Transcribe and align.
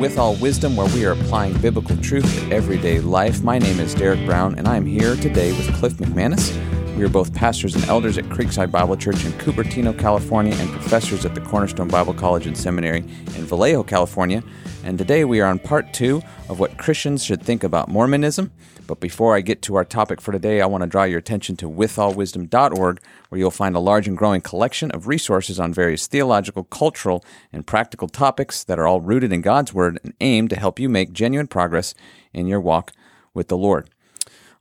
With 0.00 0.18
All 0.18 0.34
Wisdom, 0.36 0.76
where 0.76 0.86
we 0.94 1.04
are 1.04 1.12
applying 1.12 1.52
biblical 1.60 1.94
truth 1.98 2.24
to 2.24 2.50
everyday 2.50 3.00
life. 3.00 3.42
My 3.42 3.58
name 3.58 3.78
is 3.78 3.94
Derek 3.94 4.24
Brown, 4.24 4.54
and 4.54 4.66
I 4.66 4.76
am 4.76 4.86
here 4.86 5.14
today 5.14 5.52
with 5.52 5.74
Cliff 5.74 5.92
McManus. 5.98 6.69
We 7.00 7.06
are 7.06 7.08
both 7.08 7.32
pastors 7.32 7.74
and 7.74 7.82
elders 7.86 8.18
at 8.18 8.26
Creekside 8.26 8.70
Bible 8.70 8.94
Church 8.94 9.24
in 9.24 9.32
Cupertino, 9.32 9.98
California, 9.98 10.54
and 10.54 10.70
professors 10.70 11.24
at 11.24 11.34
the 11.34 11.40
Cornerstone 11.40 11.88
Bible 11.88 12.12
College 12.12 12.46
and 12.46 12.54
Seminary 12.54 12.98
in 12.98 13.46
Vallejo, 13.46 13.82
California. 13.82 14.42
And 14.84 14.98
today 14.98 15.24
we 15.24 15.40
are 15.40 15.48
on 15.48 15.60
part 15.60 15.94
two 15.94 16.20
of 16.50 16.60
what 16.60 16.76
Christians 16.76 17.24
should 17.24 17.42
think 17.42 17.64
about 17.64 17.88
Mormonism. 17.88 18.52
But 18.86 19.00
before 19.00 19.34
I 19.34 19.40
get 19.40 19.62
to 19.62 19.76
our 19.76 19.84
topic 19.86 20.20
for 20.20 20.32
today, 20.32 20.60
I 20.60 20.66
want 20.66 20.82
to 20.82 20.86
draw 20.86 21.04
your 21.04 21.18
attention 21.18 21.56
to 21.56 21.70
withallwisdom.org, 21.70 23.00
where 23.30 23.38
you'll 23.38 23.50
find 23.50 23.74
a 23.74 23.80
large 23.80 24.06
and 24.06 24.18
growing 24.18 24.42
collection 24.42 24.90
of 24.90 25.08
resources 25.08 25.58
on 25.58 25.72
various 25.72 26.06
theological, 26.06 26.64
cultural, 26.64 27.24
and 27.50 27.66
practical 27.66 28.08
topics 28.08 28.62
that 28.64 28.78
are 28.78 28.86
all 28.86 29.00
rooted 29.00 29.32
in 29.32 29.40
God's 29.40 29.72
Word 29.72 29.98
and 30.04 30.12
aimed 30.20 30.50
to 30.50 30.56
help 30.56 30.78
you 30.78 30.90
make 30.90 31.14
genuine 31.14 31.46
progress 31.46 31.94
in 32.34 32.46
your 32.46 32.60
walk 32.60 32.92
with 33.32 33.48
the 33.48 33.56
Lord. 33.56 33.88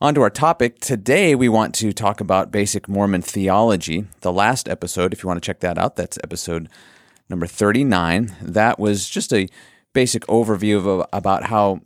On 0.01 0.15
to 0.15 0.21
our 0.21 0.29
topic. 0.29 0.79
Today, 0.79 1.35
we 1.35 1.49
want 1.49 1.75
to 1.75 1.91
talk 1.91 2.21
about 2.21 2.53
basic 2.53 2.87
Mormon 2.87 3.21
theology. 3.21 4.05
The 4.21 4.31
last 4.31 4.69
episode, 4.69 5.11
if 5.11 5.21
you 5.21 5.27
want 5.27 5.43
to 5.43 5.45
check 5.45 5.59
that 5.59 5.77
out, 5.77 5.97
that's 5.97 6.17
episode 6.23 6.69
number 7.27 7.45
39. 7.45 8.33
That 8.41 8.79
was 8.79 9.09
just 9.09 9.33
a 9.33 9.49
basic 9.91 10.25
overview 10.27 10.77
of 10.77 11.05
about 11.11 11.47
how 11.47 11.81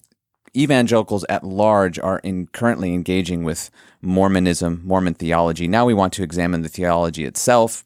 evangelicals 0.55 1.26
at 1.27 1.44
large 1.44 1.98
are 1.98 2.20
in 2.20 2.45
currently 2.53 2.94
engaging 2.94 3.44
with 3.44 3.72
Mormonism, 3.99 4.84
Mormon 4.86 5.16
theology. 5.16 5.67
Now 5.67 5.88
we 5.88 5.95
want 5.95 6.14
to 6.14 6.23
examine 6.23 6.61
the 6.61 6.69
theology 6.69 7.25
itself, 7.25 7.84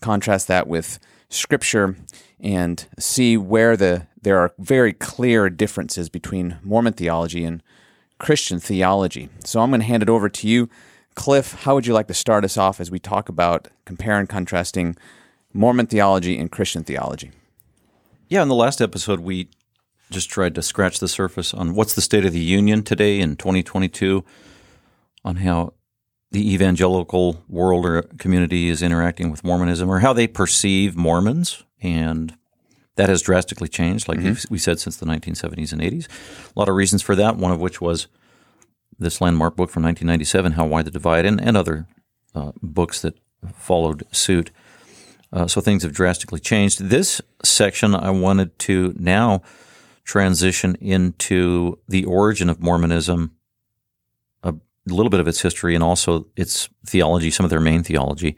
contrast 0.00 0.46
that 0.46 0.68
with 0.68 1.00
scripture, 1.30 1.96
and 2.38 2.86
see 3.00 3.36
where 3.36 3.76
the 3.76 4.06
there 4.22 4.38
are 4.38 4.54
very 4.56 4.92
clear 4.92 5.50
differences 5.50 6.08
between 6.08 6.58
Mormon 6.62 6.92
theology 6.92 7.44
and 7.44 7.60
Christian 8.24 8.58
theology. 8.58 9.28
So 9.44 9.60
I'm 9.60 9.68
going 9.68 9.82
to 9.82 9.86
hand 9.86 10.02
it 10.02 10.08
over 10.08 10.30
to 10.30 10.48
you, 10.48 10.70
Cliff. 11.14 11.52
How 11.52 11.74
would 11.74 11.86
you 11.86 11.92
like 11.92 12.08
to 12.08 12.14
start 12.14 12.42
us 12.42 12.56
off 12.56 12.80
as 12.80 12.90
we 12.90 12.98
talk 12.98 13.28
about 13.28 13.68
compare 13.84 14.18
and 14.18 14.26
contrasting 14.26 14.96
Mormon 15.52 15.88
theology 15.88 16.38
and 16.38 16.50
Christian 16.50 16.84
theology? 16.84 17.32
Yeah, 18.28 18.40
in 18.40 18.48
the 18.48 18.54
last 18.54 18.80
episode, 18.80 19.20
we 19.20 19.50
just 20.10 20.30
tried 20.30 20.54
to 20.54 20.62
scratch 20.62 21.00
the 21.00 21.06
surface 21.06 21.52
on 21.52 21.74
what's 21.74 21.92
the 21.92 22.00
state 22.00 22.24
of 22.24 22.32
the 22.32 22.40
union 22.40 22.82
today 22.82 23.20
in 23.20 23.36
2022, 23.36 24.24
on 25.22 25.36
how 25.36 25.74
the 26.30 26.54
evangelical 26.54 27.44
world 27.46 27.84
or 27.84 28.00
community 28.16 28.70
is 28.70 28.80
interacting 28.80 29.30
with 29.30 29.44
Mormonism, 29.44 29.90
or 29.90 29.98
how 29.98 30.14
they 30.14 30.26
perceive 30.26 30.96
Mormons, 30.96 31.62
and 31.82 32.38
that 32.96 33.08
has 33.08 33.22
drastically 33.22 33.68
changed, 33.68 34.08
like 34.08 34.18
mm-hmm. 34.18 34.52
we 34.52 34.58
said, 34.58 34.78
since 34.78 34.96
the 34.96 35.06
1970s 35.06 35.72
and 35.72 35.82
80s. 35.82 36.06
A 36.54 36.58
lot 36.58 36.68
of 36.68 36.76
reasons 36.76 37.02
for 37.02 37.16
that. 37.16 37.36
One 37.36 37.52
of 37.52 37.60
which 37.60 37.80
was 37.80 38.06
this 38.98 39.20
landmark 39.20 39.56
book 39.56 39.70
from 39.70 39.82
1997, 39.82 40.52
"How 40.52 40.66
Wide 40.66 40.84
the 40.84 40.90
Divide," 40.90 41.26
and, 41.26 41.40
and 41.40 41.56
other 41.56 41.86
uh, 42.34 42.52
books 42.62 43.00
that 43.02 43.18
followed 43.54 44.04
suit. 44.12 44.50
Uh, 45.32 45.48
so 45.48 45.60
things 45.60 45.82
have 45.82 45.92
drastically 45.92 46.38
changed. 46.38 46.80
This 46.80 47.20
section, 47.42 47.94
I 47.94 48.10
wanted 48.10 48.56
to 48.60 48.94
now 48.96 49.42
transition 50.04 50.76
into 50.76 51.78
the 51.88 52.04
origin 52.04 52.48
of 52.48 52.60
Mormonism, 52.60 53.32
a 54.44 54.54
little 54.86 55.10
bit 55.10 55.20
of 55.20 55.26
its 55.26 55.40
history, 55.40 55.74
and 55.74 55.82
also 55.82 56.26
its 56.36 56.68
theology, 56.86 57.30
some 57.30 57.44
of 57.44 57.50
their 57.50 57.60
main 57.60 57.82
theology. 57.82 58.36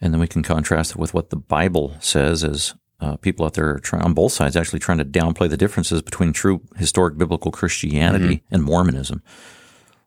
And 0.00 0.14
then 0.14 0.20
we 0.20 0.26
can 0.26 0.42
contrast 0.42 0.92
it 0.92 0.96
with 0.96 1.12
what 1.12 1.30
the 1.30 1.36
Bible 1.36 1.94
says 2.00 2.42
as 2.42 2.74
uh, 3.00 3.16
people 3.16 3.46
out 3.46 3.54
there 3.54 3.78
try, 3.78 4.00
on 4.00 4.14
both 4.14 4.32
sides 4.32 4.56
actually 4.56 4.78
trying 4.78 4.98
to 4.98 5.04
downplay 5.04 5.48
the 5.48 5.56
differences 5.56 6.02
between 6.02 6.32
true 6.32 6.60
historic 6.76 7.16
biblical 7.16 7.50
Christianity 7.50 8.36
mm-hmm. 8.36 8.54
and 8.54 8.62
Mormonism, 8.62 9.22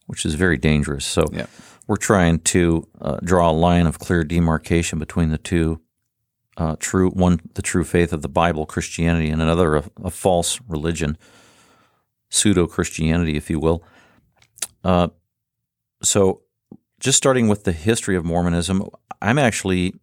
which 0.07 0.25
is 0.25 0.35
very 0.35 0.57
dangerous. 0.57 1.05
So 1.05 1.25
yeah. 1.31 1.47
we're 1.87 1.97
trying 1.97 2.39
to 2.39 2.87
uh, 3.01 3.17
draw 3.23 3.49
a 3.49 3.53
line 3.53 3.87
of 3.87 3.99
clear 3.99 4.23
demarcation 4.23 4.99
between 4.99 5.29
the 5.29 5.37
two 5.37 5.81
uh, 6.55 6.75
true 6.79 7.09
one 7.09 7.39
the 7.55 7.63
true 7.63 7.83
faith 7.83 8.13
of 8.13 8.21
the 8.21 8.29
Bible, 8.29 8.65
Christianity, 8.65 9.29
and 9.29 9.41
another 9.41 9.77
a, 9.77 9.83
a 10.03 10.11
false 10.11 10.61
religion, 10.67 11.17
pseudo 12.29 12.67
Christianity, 12.67 13.35
if 13.37 13.49
you 13.49 13.59
will. 13.59 13.83
Uh, 14.83 15.07
so, 16.03 16.41
just 16.99 17.17
starting 17.17 17.47
with 17.47 17.63
the 17.63 17.71
history 17.71 18.15
of 18.15 18.23
Mormonism, 18.23 18.87
I'm 19.19 19.39
actually 19.39 19.95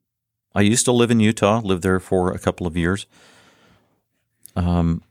I 0.54 0.62
used 0.62 0.84
to 0.86 0.92
live 0.92 1.10
in 1.10 1.20
Utah, 1.20 1.60
lived 1.60 1.82
there 1.82 2.00
for 2.00 2.32
a 2.32 2.38
couple 2.38 2.66
of 2.66 2.76
years, 2.76 3.06
um, 4.56 5.02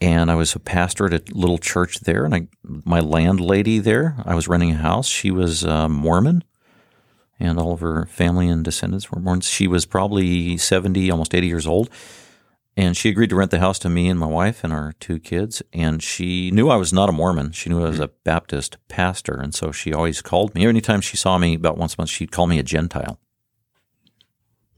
and 0.00 0.30
I 0.30 0.34
was 0.34 0.54
a 0.54 0.60
pastor 0.60 1.06
at 1.06 1.30
a 1.30 1.34
little 1.34 1.58
church 1.58 2.00
there. 2.00 2.24
And 2.24 2.34
I, 2.34 2.48
my 2.62 3.00
landlady 3.00 3.78
there, 3.78 4.16
I 4.24 4.34
was 4.34 4.48
renting 4.48 4.72
a 4.72 4.76
house. 4.76 5.08
She 5.08 5.30
was 5.30 5.64
uh, 5.64 5.88
Mormon 5.88 6.44
and 7.40 7.58
all 7.58 7.72
of 7.72 7.80
her 7.80 8.06
family 8.06 8.48
and 8.48 8.64
descendants 8.64 9.10
were 9.10 9.20
Mormons. 9.20 9.48
She 9.48 9.66
was 9.66 9.86
probably 9.86 10.56
70, 10.56 11.10
almost 11.10 11.34
80 11.34 11.46
years 11.46 11.66
old. 11.66 11.90
And 12.76 12.96
she 12.96 13.08
agreed 13.08 13.30
to 13.30 13.36
rent 13.36 13.50
the 13.50 13.58
house 13.58 13.80
to 13.80 13.88
me 13.88 14.08
and 14.08 14.20
my 14.20 14.26
wife 14.26 14.62
and 14.62 14.72
our 14.72 14.92
two 15.00 15.18
kids. 15.18 15.62
And 15.72 16.00
she 16.00 16.52
knew 16.52 16.68
I 16.68 16.76
was 16.76 16.92
not 16.92 17.08
a 17.08 17.12
Mormon. 17.12 17.50
She 17.50 17.68
knew 17.68 17.84
I 17.84 17.88
was 17.88 17.98
a 17.98 18.12
Baptist 18.22 18.76
pastor. 18.86 19.34
And 19.34 19.52
so 19.52 19.72
she 19.72 19.92
always 19.92 20.22
called 20.22 20.54
me. 20.54 20.64
Anytime 20.64 21.00
she 21.00 21.16
saw 21.16 21.38
me 21.38 21.54
about 21.54 21.76
once 21.76 21.94
a 21.94 22.00
month, 22.00 22.10
she'd 22.10 22.30
call 22.30 22.46
me 22.46 22.60
a 22.60 22.62
Gentile. 22.62 23.18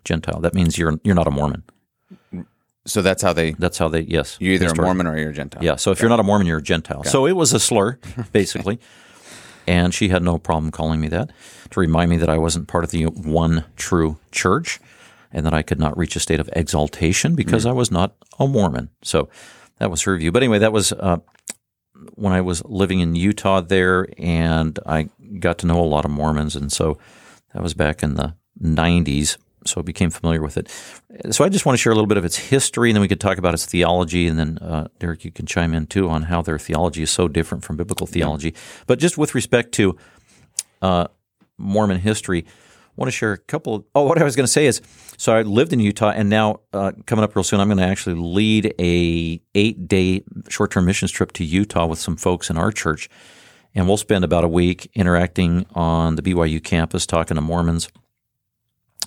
Gentile. 0.05 0.41
That 0.41 0.55
means 0.55 0.78
you're 0.78 0.99
you're 1.05 1.15
not 1.15 1.27
a 1.27 1.31
Mormon. 1.31 1.62
So 2.87 3.03
that's 3.03 3.22
how 3.22 3.33
they. 3.33 3.53
That's 3.53 3.78
how 3.78 3.88
they. 3.88 4.00
Yes. 4.00 4.37
You're 4.41 4.55
either 4.55 4.69
a 4.69 4.75
Mormon 4.75 5.06
or 5.06 5.19
you're 5.19 5.31
a 5.31 5.34
Gentile. 5.34 5.62
Yeah. 5.62 5.77
So 5.77 5.91
if 5.91 6.00
you're 6.00 6.09
not 6.09 6.21
a 6.21 6.25
Mormon, 6.25 6.47
you're 6.47 6.59
a 6.59 6.62
Gentile. 6.62 7.05
So 7.05 7.27
it 7.27 7.33
was 7.33 7.53
a 7.53 7.61
slur, 7.61 7.99
basically. 8.33 8.81
And 9.66 9.94
she 9.94 10.09
had 10.09 10.22
no 10.22 10.39
problem 10.39 10.72
calling 10.72 11.00
me 11.00 11.09
that 11.09 11.31
to 11.71 11.81
remind 11.81 12.10
me 12.10 12.16
that 12.16 12.31
I 12.31 12.39
wasn't 12.39 12.66
part 12.66 12.83
of 12.83 12.91
the 12.91 13.05
one 13.05 13.65
true 13.77 14.19
church 14.33 14.81
and 15.31 15.47
that 15.47 15.55
I 15.55 15.62
could 15.62 15.78
not 15.78 15.97
reach 15.97 16.16
a 16.16 16.21
state 16.21 16.41
of 16.41 16.50
exaltation 16.55 17.34
because 17.34 17.65
mm 17.65 17.71
I 17.71 17.72
was 17.72 17.91
not 17.91 18.16
a 18.39 18.49
Mormon. 18.49 18.89
So 19.03 19.28
that 19.78 19.91
was 19.91 20.03
her 20.03 20.16
view. 20.16 20.33
But 20.33 20.43
anyway, 20.43 20.59
that 20.59 20.72
was 20.72 20.93
uh, 20.93 21.19
when 22.15 22.33
I 22.33 22.41
was 22.41 22.65
living 22.65 23.00
in 23.00 23.15
Utah 23.15 23.60
there, 23.60 24.09
and 24.19 24.78
I 24.87 25.10
got 25.39 25.59
to 25.59 25.66
know 25.66 25.81
a 25.81 25.87
lot 25.87 26.05
of 26.05 26.10
Mormons. 26.10 26.56
And 26.56 26.72
so 26.72 26.99
that 27.53 27.62
was 27.62 27.75
back 27.75 28.03
in 28.03 28.15
the 28.15 28.34
90s 28.60 29.37
so 29.66 29.81
I 29.81 29.82
became 29.82 30.10
familiar 30.10 30.43
with 30.43 30.56
it. 30.56 30.69
So 31.32 31.44
I 31.44 31.48
just 31.48 31.66
want 31.66 31.75
to 31.75 31.82
share 31.82 31.93
a 31.93 31.94
little 31.94 32.09
bit 32.09 32.16
of 32.16 32.25
its 32.25 32.37
history, 32.37 32.91
and 32.91 32.97
then 32.97 33.00
we 33.00 33.09
could 33.09 33.21
talk 33.21 33.38
about 33.38 33.54
its 33.54 33.66
theology, 33.66 34.26
and 34.26 34.38
then 34.38 34.59
uh, 34.59 34.88
Derek, 34.98 35.25
you 35.25 35.31
can 35.31 35.47
chime 35.47 35.75
in 35.75 35.87
too 35.87 36.09
on 36.09 36.22
how 36.22 36.43
their 36.43 36.59
theology 36.59 37.03
is 37.03 37.10
so 37.10 37.28
different 37.28 37.65
from 37.65 37.76
biblical 37.76 38.06
theology. 38.06 38.54
But 38.87 38.98
just 38.98 39.19
with 39.19 39.34
respect 39.34 39.72
to 39.72 39.97
uh, 40.82 41.09
Mormon 41.59 42.00
history, 42.00 42.44
I 42.47 42.93
want 42.97 43.09
to 43.09 43.16
share 43.16 43.32
a 43.32 43.38
couple. 43.38 43.76
Of, 43.76 43.84
oh, 43.94 44.04
what 44.04 44.21
I 44.21 44.25
was 44.25 44.37
going 44.37 44.44
to 44.44 44.53
say 44.53 44.66
is, 44.66 44.81
so 45.16 45.34
I 45.34 45.43
lived 45.43 45.72
in 45.72 45.81
Utah, 45.81 46.10
and 46.10 46.28
now 46.28 46.60
uh, 46.72 46.92
coming 47.06 47.22
up 47.22 47.37
real 47.37 47.44
soon, 47.44 47.60
I'm 47.60 47.69
going 47.69 47.78
to 47.78 47.84
actually 47.84 48.16
lead 48.16 48.75
a 48.78 49.41
eight 49.54 49.88
day 49.88 50.25
short 50.48 50.71
term 50.71 50.87
missions 50.87 51.10
trip 51.10 51.32
to 51.32 51.44
Utah 51.44 51.87
with 51.87 51.98
some 51.98 52.16
folks 52.16 52.50
in 52.50 52.56
our 52.56 52.72
church, 52.72 53.09
and 53.75 53.87
we'll 53.87 53.97
spend 53.97 54.25
about 54.25 54.44
a 54.44 54.48
week 54.48 54.91
interacting 54.94 55.66
on 55.75 56.16
the 56.16 56.22
BYU 56.22 56.62
campus, 56.62 57.06
talking 57.06 57.37
to 57.37 57.41
Mormons 57.41 57.88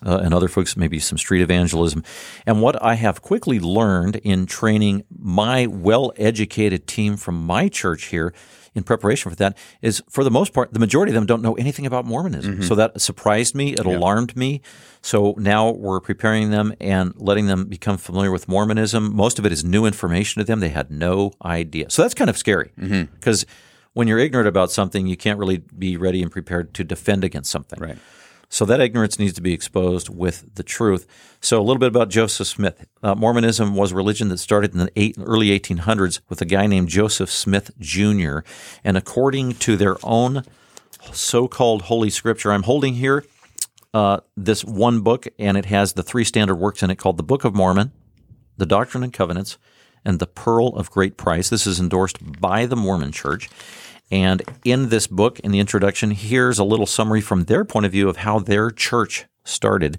uh, 0.05 0.17
and 0.17 0.33
other 0.33 0.47
folks, 0.47 0.75
maybe 0.75 0.99
some 0.99 1.17
street 1.17 1.41
evangelism. 1.41 2.03
And 2.45 2.61
what 2.61 2.81
I 2.83 2.95
have 2.95 3.21
quickly 3.21 3.59
learned 3.59 4.17
in 4.17 4.45
training 4.45 5.03
my 5.17 5.67
well 5.67 6.11
educated 6.17 6.87
team 6.87 7.17
from 7.17 7.45
my 7.45 7.69
church 7.69 8.05
here 8.05 8.33
in 8.75 8.83
preparation 8.83 9.29
for 9.29 9.35
that 9.35 9.57
is 9.81 10.01
for 10.09 10.23
the 10.23 10.31
most 10.31 10.53
part, 10.53 10.73
the 10.73 10.79
majority 10.79 11.11
of 11.11 11.13
them 11.15 11.25
don't 11.25 11.41
know 11.41 11.53
anything 11.53 11.85
about 11.85 12.05
Mormonism. 12.05 12.53
Mm-hmm. 12.53 12.63
So 12.63 12.75
that 12.75 12.99
surprised 12.99 13.55
me. 13.55 13.73
It 13.73 13.85
yeah. 13.85 13.95
alarmed 13.95 14.35
me. 14.35 14.61
So 15.01 15.35
now 15.37 15.71
we're 15.71 15.99
preparing 15.99 16.49
them 16.49 16.73
and 16.81 17.13
letting 17.17 17.47
them 17.47 17.65
become 17.65 17.97
familiar 17.97 18.31
with 18.31 18.47
Mormonism. 18.47 19.15
Most 19.15 19.37
of 19.37 19.45
it 19.45 19.51
is 19.51 19.63
new 19.63 19.85
information 19.85 20.39
to 20.39 20.45
them. 20.45 20.59
They 20.59 20.69
had 20.69 20.89
no 20.89 21.33
idea. 21.43 21.89
So 21.89 22.01
that's 22.01 22.13
kind 22.13 22.29
of 22.29 22.37
scary 22.37 22.71
because 22.75 23.43
mm-hmm. 23.43 23.89
when 23.93 24.07
you're 24.07 24.19
ignorant 24.19 24.47
about 24.47 24.71
something, 24.71 25.05
you 25.07 25.17
can't 25.17 25.37
really 25.37 25.57
be 25.57 25.97
ready 25.97 26.23
and 26.23 26.31
prepared 26.31 26.73
to 26.75 26.83
defend 26.83 27.23
against 27.23 27.51
something. 27.51 27.79
Right. 27.79 27.97
So 28.53 28.65
that 28.65 28.79
ignorance 28.79 29.17
needs 29.17 29.33
to 29.33 29.41
be 29.41 29.51
exposed 29.51 30.09
with 30.09 30.53
the 30.53 30.61
truth. 30.61 31.07
So 31.41 31.59
a 31.59 31.63
little 31.63 31.79
bit 31.79 31.87
about 31.87 32.09
Joseph 32.09 32.45
Smith. 32.45 32.85
Uh, 33.01 33.15
Mormonism 33.15 33.73
was 33.73 33.91
a 33.91 33.95
religion 33.95 34.29
that 34.29 34.37
started 34.37 34.73
in 34.73 34.77
the 34.77 34.91
eight, 34.95 35.15
early 35.19 35.47
1800s 35.59 36.19
with 36.29 36.39
a 36.39 36.45
guy 36.45 36.67
named 36.67 36.87
Joseph 36.87 37.31
Smith 37.31 37.71
Jr. 37.79 38.41
And 38.83 38.95
according 38.95 39.53
to 39.55 39.75
their 39.75 39.97
own 40.03 40.43
so-called 41.11 41.83
Holy 41.83 42.11
Scripture, 42.11 42.51
I'm 42.51 42.61
holding 42.61 42.93
here 42.93 43.25
uh, 43.91 44.19
this 44.37 44.63
one 44.63 45.01
book, 45.01 45.25
and 45.39 45.57
it 45.57 45.65
has 45.65 45.93
the 45.93 46.03
three 46.03 46.23
standard 46.23 46.57
works 46.57 46.83
in 46.83 46.91
it 46.91 46.97
called 46.97 47.17
the 47.17 47.23
Book 47.23 47.43
of 47.43 47.55
Mormon, 47.55 47.91
the 48.57 48.67
Doctrine 48.67 49.03
and 49.03 49.11
Covenants, 49.11 49.57
and 50.05 50.19
the 50.19 50.27
Pearl 50.27 50.67
of 50.67 50.91
Great 50.91 51.17
Price. 51.17 51.49
This 51.49 51.65
is 51.65 51.79
endorsed 51.79 52.39
by 52.39 52.67
the 52.67 52.75
Mormon 52.75 53.11
Church. 53.13 53.49
And 54.13 54.43
in 54.63 54.89
this 54.89 55.07
book, 55.07 55.39
in 55.39 55.49
the 55.49 55.59
introduction, 55.59 56.11
here's 56.11 56.59
a 56.59 56.63
little 56.63 56.85
summary 56.85 57.19
from 57.19 57.45
their 57.45 57.65
point 57.65 57.87
of 57.87 57.91
view 57.91 58.07
of 58.09 58.17
how 58.17 58.37
their 58.37 58.69
church 58.69 59.25
started. 59.43 59.97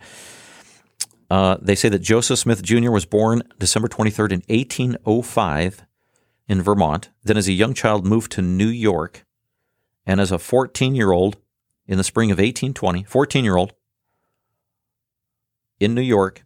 Uh, 1.29 1.57
they 1.61 1.75
say 1.75 1.89
that 1.89 1.99
Joseph 1.99 2.39
Smith 2.39 2.63
Jr. 2.63 2.93
was 2.93 3.07
born 3.07 3.43
December 3.59 3.89
23rd 3.89 4.31
in 4.31 4.43
1805 4.47 5.83
in 6.47 6.63
Vermont. 6.63 7.11
Then, 7.25 7.37
as 7.37 7.49
a 7.49 7.53
young 7.53 7.75
child, 7.75 8.07
moved 8.07 8.31
to 8.33 8.41
New 8.41 8.69
York. 8.69 9.25
And 10.07 10.21
as 10.21 10.31
a 10.31 10.39
14 10.39 10.95
year 10.95 11.11
old 11.11 11.39
in 11.89 11.99
the 11.99 12.05
spring 12.05 12.31
of 12.31 12.39
1820, 12.39 13.03
14 13.03 13.45
year 13.45 13.57
old 13.57 13.73
in 15.81 15.93
New 15.93 16.01
York, 16.01 16.45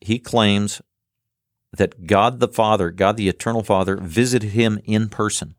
he 0.00 0.18
claims 0.18 0.80
that 1.76 2.06
God 2.06 2.40
the 2.40 2.48
Father, 2.48 2.90
God 2.90 3.18
the 3.18 3.28
Eternal 3.28 3.62
Father, 3.62 3.98
visited 3.98 4.52
him 4.52 4.80
in 4.86 5.10
person 5.10 5.54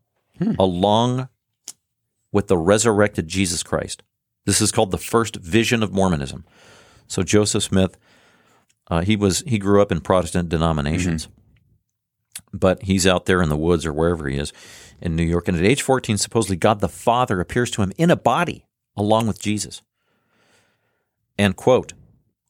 along 0.58 1.28
with 2.32 2.48
the 2.48 2.58
resurrected 2.58 3.28
Jesus 3.28 3.62
Christ. 3.62 4.02
This 4.46 4.60
is 4.60 4.72
called 4.72 4.90
the 4.90 4.98
first 4.98 5.36
vision 5.36 5.82
of 5.82 5.92
Mormonism. 5.92 6.44
So 7.06 7.22
Joseph 7.22 7.64
Smith, 7.64 7.98
uh, 8.88 9.02
he 9.02 9.16
was 9.16 9.40
he 9.46 9.58
grew 9.58 9.82
up 9.82 9.92
in 9.92 10.00
Protestant 10.00 10.48
denominations, 10.48 11.28
but 12.52 12.82
he's 12.84 13.06
out 13.06 13.26
there 13.26 13.42
in 13.42 13.48
the 13.48 13.56
woods 13.56 13.84
or 13.84 13.92
wherever 13.92 14.28
he 14.28 14.38
is 14.38 14.52
in 15.00 15.16
New 15.16 15.24
York. 15.24 15.48
And 15.48 15.56
at 15.56 15.64
age 15.64 15.82
14, 15.82 16.16
supposedly 16.16 16.56
God 16.56 16.80
the 16.80 16.88
Father 16.88 17.40
appears 17.40 17.70
to 17.72 17.82
him 17.82 17.92
in 17.96 18.10
a 18.10 18.16
body 18.16 18.64
along 18.96 19.26
with 19.26 19.40
Jesus. 19.40 19.82
And 21.38 21.56
quote, 21.56 21.94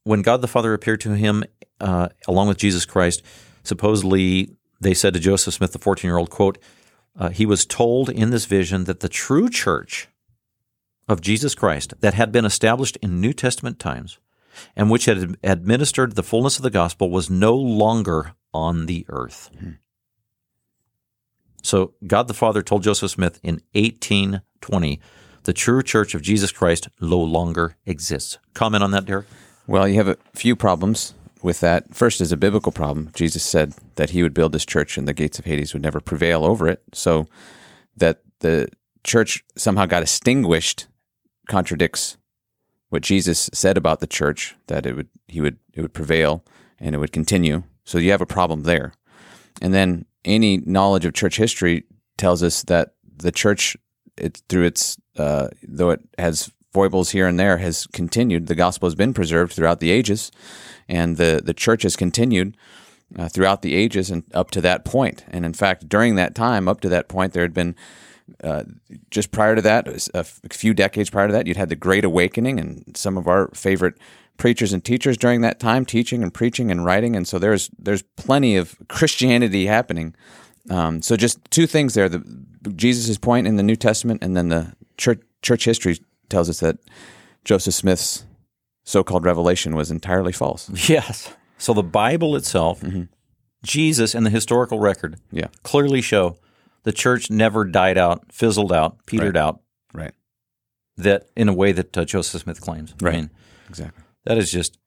when 0.05 0.23
God 0.23 0.41
the 0.41 0.49
Father 0.49 0.75
appeared 0.75 1.01
to 1.03 1.15
him 1.15 1.45
uh, 1.81 2.09
along 2.27 2.49
with 2.49 2.59
Jesus 2.59 2.85
Christ, 2.85 3.23
supposedly 3.63 4.57
they 4.81 4.95
said 4.95 5.15
to 5.15 5.21
Joseph 5.21 5.55
Smith, 5.55 5.73
the 5.73 5.79
14 5.79 6.09
year 6.09 6.17
old, 6.17 6.31
quote, 6.31 6.59
uh, 7.19 7.31
he 7.31 7.47
was 7.47 7.67
told 7.67 8.09
in 8.09 8.31
this 8.31 8.47
vision 8.47 8.85
that 8.85 9.01
the 9.01 9.09
true 9.09 9.49
church 9.49 10.09
of 11.09 11.21
Jesus 11.21 11.55
Christ 11.55 11.95
that 12.01 12.15
had 12.15 12.31
been 12.31 12.45
established 12.45 12.97
in 13.03 13.21
New 13.21 13.33
Testament 13.33 13.79
times 13.79 14.19
and 14.77 14.91
which 14.91 15.07
had 15.07 15.37
administered 15.43 16.15
the 16.15 16.23
fullness 16.23 16.57
of 16.57 16.63
the 16.63 16.71
gospel 16.71 17.11
was 17.11 17.31
no 17.31 17.55
longer 17.55 18.35
on 18.53 18.87
the 18.87 19.05
earth. 19.09 19.51
So 21.63 21.95
God 22.07 22.29
the 22.29 22.35
Father 22.35 22.63
told 22.63 22.83
Joseph 22.83 23.11
Smith 23.11 23.41
in 23.43 23.63
1820 23.75 25.01
the 25.45 25.53
true 25.53 25.83
church 25.83 26.15
of 26.15 26.23
Jesus 26.23 26.53
Christ 26.53 26.89
no 27.01 27.19
longer 27.19 27.77
exists. 27.87 28.39
Comment 28.55 28.85
on 28.85 28.91
that, 28.91 29.07
Derek? 29.07 29.27
Well, 29.67 29.89
you 29.89 29.97
have 29.97 30.09
a 30.09 30.19
few 30.35 30.57
problems 30.57 31.15
with 31.43 31.61
that. 31.61 31.95
First 31.95 32.21
is 32.21 32.33
a 32.33 32.37
biblical 32.37 32.73
problem. 32.73 33.11
Jesus 33.15 33.43
said 33.43 33.75
that 33.97 34.11
he 34.11 34.23
would 34.23 34.35
build 34.35 34.53
this 34.53 34.67
church 34.67 34.99
and 34.99 35.07
the 35.07 35.15
gates 35.15 35.39
of 35.39 35.45
Hades 35.45 35.73
would 35.73 35.83
never 35.83 36.01
prevail 36.01 36.45
over 36.45 36.69
it. 36.69 36.83
So 36.93 37.27
that 37.97 38.23
the 38.41 38.69
church 39.05 39.45
somehow 39.57 39.87
got 39.87 40.03
extinguished 40.03 40.87
contradicts 41.49 42.17
what 42.91 43.03
Jesus 43.03 43.49
said 43.53 43.77
about 43.77 44.01
the 44.01 44.07
church 44.07 44.57
that 44.67 44.85
it 44.85 44.95
would 44.95 45.09
he 45.29 45.41
would 45.41 45.59
it 45.73 45.81
would 45.81 45.95
prevail 45.95 46.45
and 46.79 46.95
it 46.95 46.99
would 46.99 47.13
continue. 47.13 47.63
So 47.85 47.99
you 47.99 48.11
have 48.11 48.21
a 48.21 48.27
problem 48.27 48.65
there. 48.65 48.93
And 49.63 49.73
then 49.73 50.05
any 50.25 50.59
knowledge 50.59 51.05
of 51.05 51.15
church 51.15 51.37
history 51.37 51.85
tells 52.19 52.43
us 52.43 52.63
that 52.65 52.95
the 53.17 53.33
church 53.33 53.77
it 54.17 54.43
through 54.49 54.65
its 54.65 54.97
uh, 55.17 55.49
though 55.63 55.91
it 55.91 56.01
has 56.19 56.53
foibles 56.73 57.11
here 57.11 57.27
and 57.27 57.39
there 57.39 57.59
has 57.59 57.87
continued 57.89 58.47
the 58.47 58.55
gospel 58.55 58.87
has 58.87 58.95
been 58.95 59.15
preserved 59.15 59.53
throughout 59.53 59.81
the 59.81 59.91
ages 59.91 60.31
and 60.89 61.17
the 61.17 61.41
the 61.45 61.55
church 61.55 61.83
has 61.83 61.97
continued 61.97 62.57
uh, 63.19 63.29
throughout 63.29 63.63
the 63.63 63.75
ages 63.75 64.11
and 64.11 64.23
up 64.35 64.51
to 64.51 64.61
that 64.61 64.85
point. 64.85 65.25
and 65.29 65.45
in 65.45 65.53
fact 65.53 65.89
during 65.89 66.15
that 66.15 66.35
time 66.35 66.69
up 66.69 66.81
to 66.81 66.89
that 66.89 67.09
point 67.09 67.33
there 67.33 67.43
had 67.43 67.55
been 67.55 67.75
uh, 68.43 68.65
just 69.11 69.33
prior 69.33 69.55
to 69.55 69.63
that, 69.63 69.89
a 70.15 70.25
few 70.25 70.73
decades 70.75 71.11
prior 71.11 71.27
to 71.27 71.33
that, 71.33 71.47
you'd 71.47 71.57
had 71.57 71.69
the 71.69 71.77
Great 71.77 72.05
Awakening, 72.05 72.59
and 72.59 72.97
some 72.97 73.17
of 73.17 73.27
our 73.27 73.49
favorite 73.49 73.95
preachers 74.37 74.73
and 74.73 74.85
teachers 74.85 75.17
during 75.17 75.41
that 75.43 75.61
time, 75.61 75.85
teaching 75.85 76.23
and 76.23 76.33
preaching 76.33 76.71
and 76.71 76.85
writing, 76.85 77.17
and 77.17 77.27
so 77.27 77.39
there's 77.39 77.71
there's 77.79 78.03
plenty 78.17 78.57
of 78.57 78.77
Christianity 78.89 79.67
happening. 79.67 80.15
Um, 80.71 81.03
so 81.03 81.17
just 81.17 81.39
two 81.51 81.67
things 81.67 81.95
there: 81.95 82.09
the 82.09 82.25
Jesus' 82.75 83.19
point 83.19 83.47
in 83.47 83.57
the 83.57 83.63
New 83.63 83.77
Testament, 83.77 84.23
and 84.23 84.37
then 84.37 84.49
the 84.49 84.75
church 84.97 85.21
church 85.43 85.65
history 85.65 85.99
tells 86.31 86.49
us 86.49 86.61
that 86.61 86.79
Joseph 87.45 87.75
Smith's 87.75 88.25
so-called 88.85 89.25
revelation 89.25 89.75
was 89.77 89.91
entirely 89.91 90.33
false. 90.33 90.71
Yes. 90.89 91.33
So 91.59 91.75
the 91.75 91.83
Bible 91.83 92.37
itself, 92.37 92.83
Jesus, 93.63 94.15
and 94.15 94.25
the 94.25 94.31
historical 94.31 94.79
record 94.79 95.19
Yeah, 95.31 95.49
clearly 95.63 96.01
show 96.01 96.39
the 96.85 96.93
church 96.93 97.31
never 97.31 97.65
died 97.67 97.99
out, 97.99 98.33
fizzled 98.33 98.73
out, 98.73 99.05
petered 99.07 99.35
Right. 99.35 99.41
out. 99.43 99.61
right, 99.93 100.13
That 100.97 101.29
in 101.37 101.49
a 101.49 101.53
way 101.53 101.73
that 101.73 101.97
uh, 101.99 102.05
Joseph 102.07 102.41
Smith 102.43 102.61
claims. 102.63 102.95
I 103.03 103.05
Right. 103.05 103.15
mean, 103.17 103.31
exactly. 103.69 104.03
that 104.25 104.39
is 104.39 104.51
just 104.51 104.79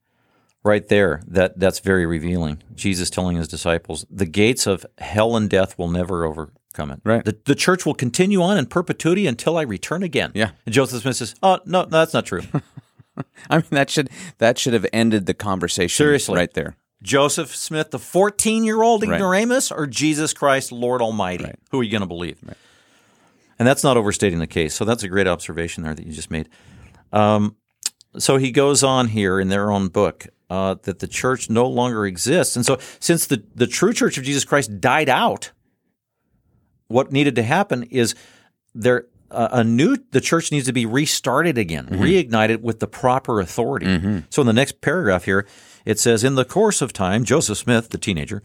right 0.64 0.86
there. 0.88 1.22
That 1.28 1.58
that's 1.60 1.78
very 1.78 2.06
revealing. 2.06 2.62
Jesus 2.74 3.10
telling 3.10 3.36
his 3.36 3.46
disciples, 3.48 4.04
"The 4.10 4.26
gates 4.26 4.66
of 4.66 4.84
hell 4.98 5.36
and 5.36 5.48
death 5.48 5.78
will 5.78 5.88
never 5.90 6.24
overcome 6.24 6.56
it. 6.90 7.00
Right. 7.04 7.24
The, 7.24 7.36
the 7.44 7.54
church 7.54 7.84
will 7.86 7.94
continue 7.94 8.42
on 8.42 8.58
in 8.58 8.66
perpetuity 8.66 9.26
until 9.26 9.56
I 9.56 9.62
return 9.62 10.02
again." 10.02 10.32
Yeah. 10.34 10.50
And 10.66 10.74
Joseph 10.74 11.02
Smith 11.02 11.16
says, 11.16 11.34
"Oh 11.42 11.60
no, 11.64 11.82
no 11.82 11.88
that's 11.88 12.14
not 12.14 12.26
true." 12.26 12.42
I 13.50 13.56
mean 13.58 13.64
that 13.70 13.90
should 13.90 14.10
that 14.38 14.58
should 14.58 14.72
have 14.72 14.86
ended 14.92 15.26
the 15.26 15.34
conversation 15.34 15.94
Seriously. 16.04 16.36
right 16.36 16.52
there. 16.52 16.76
Joseph 17.02 17.54
Smith, 17.54 17.90
the 17.90 17.98
14 17.98 18.64
year 18.64 18.82
old 18.82 19.02
Right. 19.02 19.14
ignoramus, 19.14 19.70
or 19.70 19.86
Jesus 19.86 20.32
Christ, 20.32 20.72
Lord 20.72 21.02
Almighty? 21.02 21.44
Right. 21.44 21.58
Who 21.70 21.80
are 21.80 21.82
you 21.82 21.90
going 21.90 22.00
to 22.00 22.06
believe? 22.06 22.38
And 23.58 23.68
that's 23.68 23.84
not 23.84 23.96
overstating 23.96 24.38
the 24.38 24.46
case. 24.46 24.74
So 24.74 24.84
that's 24.84 25.02
a 25.02 25.08
great 25.08 25.28
observation 25.28 25.84
there 25.84 25.94
that 25.94 26.04
you 26.04 26.12
just 26.12 26.30
made. 26.30 26.48
Um, 27.12 27.56
so 28.18 28.36
he 28.38 28.50
goes 28.50 28.82
on 28.82 29.08
here 29.08 29.38
in 29.38 29.48
their 29.48 29.70
own 29.70 29.88
book 29.88 30.26
uh, 30.50 30.76
that 30.82 30.98
the 31.00 31.06
church 31.06 31.50
no 31.50 31.66
longer 31.66 32.06
exists. 32.06 32.56
And 32.56 32.64
so, 32.64 32.78
since 33.00 33.26
the, 33.26 33.44
the 33.54 33.66
true 33.66 33.92
church 33.92 34.18
of 34.18 34.24
Jesus 34.24 34.44
Christ 34.44 34.80
died 34.80 35.08
out, 35.08 35.52
what 36.88 37.12
needed 37.12 37.34
to 37.36 37.42
happen 37.42 37.84
is 37.84 38.14
there 38.74 39.06
uh, 39.30 39.48
a 39.52 39.64
new 39.64 39.96
the 40.12 40.20
church 40.20 40.52
needs 40.52 40.66
to 40.66 40.72
be 40.72 40.86
restarted 40.86 41.58
again, 41.58 41.86
reignited 41.88 42.60
with 42.60 42.80
the 42.80 42.86
proper 42.86 43.40
authority. 43.40 43.86
So 44.30 44.42
in 44.42 44.46
the 44.46 44.52
next 44.52 44.80
paragraph 44.80 45.24
here, 45.24 45.46
it 45.84 45.98
says, 45.98 46.22
"In 46.22 46.34
the 46.34 46.44
course 46.44 46.80
of 46.80 46.92
time, 46.92 47.24
Joseph 47.24 47.58
Smith, 47.58 47.90
the 47.90 47.98
teenager, 47.98 48.42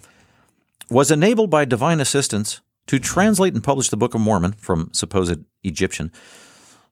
was 0.90 1.12
enabled 1.12 1.50
by 1.50 1.66
divine 1.66 2.00
assistance 2.00 2.62
to 2.88 2.98
translate 2.98 3.54
and 3.54 3.64
publish 3.64 3.90
the 3.90 3.98
Book 3.98 4.16
of 4.16 4.22
Mormon 4.22 4.54
from 4.54 4.90
supposed 4.94 5.44
Egyptian 5.64 6.12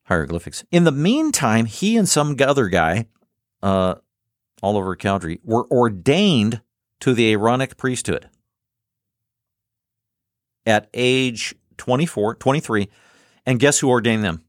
hieroglyphics. 0.04 0.64
In 0.72 0.84
the 0.84 0.92
meantime, 0.92 1.66
he 1.66 1.98
and 1.98 2.08
some 2.08 2.36
other 2.40 2.68
guy, 2.68 3.08
uh, 3.64 3.96
Oliver 4.62 4.96
Cowdery, 4.96 5.40
were 5.44 5.66
ordained 5.72 6.62
to 7.00 7.14
the 7.14 7.32
Aaronic 7.32 7.78
priesthood 7.78 8.30
at 10.68 10.90
age 10.94 11.56
24, 11.78 12.36
23. 12.36 12.90
And 13.46 13.60
guess 13.60 13.80
who 13.80 13.90
ordained 13.90 14.24
them? 14.24 14.44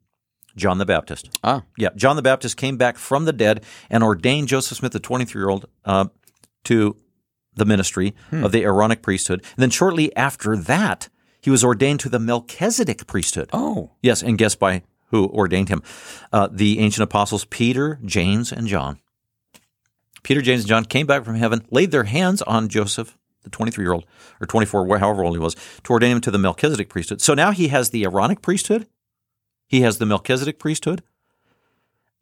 John 0.57 0.79
the 0.79 0.87
Baptist. 0.87 1.31
Ah, 1.45 1.63
Yeah, 1.77 1.91
John 1.95 2.17
the 2.17 2.23
Baptist 2.23 2.57
came 2.57 2.77
back 2.77 2.99
from 2.99 3.25
the 3.27 3.33
dead 3.33 3.65
and 3.89 4.03
ordained 4.03 4.49
Joseph 4.49 4.79
Smith, 4.79 4.93
the 4.93 4.99
23 5.01 5.41
year 5.41 5.49
old, 5.49 5.67
uh, 5.85 6.07
to 6.65 6.97
the 7.55 7.65
ministry 7.65 8.15
of 8.33 8.51
the 8.53 8.63
Aaronic 8.65 9.03
priesthood. 9.03 9.41
And 9.57 9.63
then 9.63 9.71
shortly 9.71 10.15
after 10.17 10.57
that, 10.57 11.09
he 11.41 11.51
was 11.51 11.63
ordained 11.65 12.01
to 12.01 12.09
the 12.09 12.19
Melchizedek 12.19 13.07
priesthood. 13.07 13.51
oh, 13.53 13.93
Yes, 14.03 14.23
and 14.23 14.37
guess 14.39 14.55
by 14.57 14.83
who 15.11 15.27
ordained 15.29 15.69
him? 15.69 15.83
Uh, 16.33 16.49
the 16.51 16.79
ancient 16.81 17.03
apostles 17.05 17.45
Peter, 17.47 17.99
James, 18.05 18.53
and 18.53 18.67
John. 18.69 18.99
Peter, 20.23 20.43
James, 20.43 20.61
and 20.63 20.69
John 20.69 20.85
came 20.85 21.07
back 21.07 21.25
from 21.25 21.37
heaven, 21.37 21.67
laid 21.71 21.91
their 21.91 22.05
hands 22.05 22.43
on 22.43 22.69
Joseph, 22.69 23.17
the 23.50 23.57
23 23.57 23.85
year 23.85 23.93
old, 23.93 24.07
or 24.40 24.47
24, 24.47 24.99
however 24.99 25.25
old 25.25 25.35
he 25.35 25.40
was, 25.40 25.57
to 25.85 25.93
ordain 25.93 26.12
him 26.12 26.21
to 26.23 26.31
the 26.31 26.38
Melchizedek 26.38 26.88
priesthood. 26.88 27.21
So 27.21 27.35
now 27.35 27.50
he 27.50 27.69
has 27.69 27.90
the 27.90 28.05
Aaronic 28.05 28.43
priesthood, 28.43 28.87
he 29.67 29.83
has 29.83 29.99
the 29.99 30.07
Melchizedek 30.07 30.59
priesthood, 30.59 31.02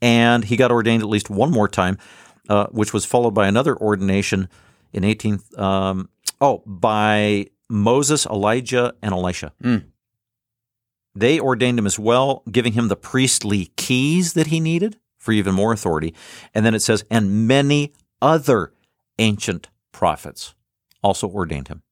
and 0.01 0.45
he 0.45 0.57
got 0.57 0.71
ordained 0.71 1.03
at 1.03 1.09
least 1.09 1.31
one 1.31 1.51
more 1.51 1.69
time, 1.69 1.99
uh, 2.49 2.67
which 2.69 2.93
was 2.93 3.05
followed 3.05 3.33
by 3.33 3.49
another 3.49 3.77
ordination 3.77 4.49
in 4.93 5.05
18, 5.05 5.41
um, 5.57 6.09
oh, 6.41 6.63
by 6.67 7.47
Moses, 7.69 8.27
Elijah, 8.27 8.95
and 9.03 9.13
Elisha. 9.13 9.53
They 11.15 11.41
ordained 11.41 11.79
him 11.79 11.87
as 11.87 11.99
well, 11.99 12.43
giving 12.51 12.75
him 12.75 12.89
the 12.89 12.97
priestly 12.97 13.73
keys 13.77 14.35
that 14.35 14.49
he 14.49 14.61
needed 14.61 14.99
for 15.19 15.33
even 15.33 15.55
more 15.55 15.73
authority. 15.73 16.15
And 16.55 16.65
then 16.65 16.75
it 16.75 16.83
says, 16.83 17.05
and 17.11 17.49
many 17.49 17.95
other 18.21 18.73
ancient 19.19 19.69
prophets 19.93 20.55
also 21.03 21.29
ordained 21.29 21.69
him. 21.69 21.83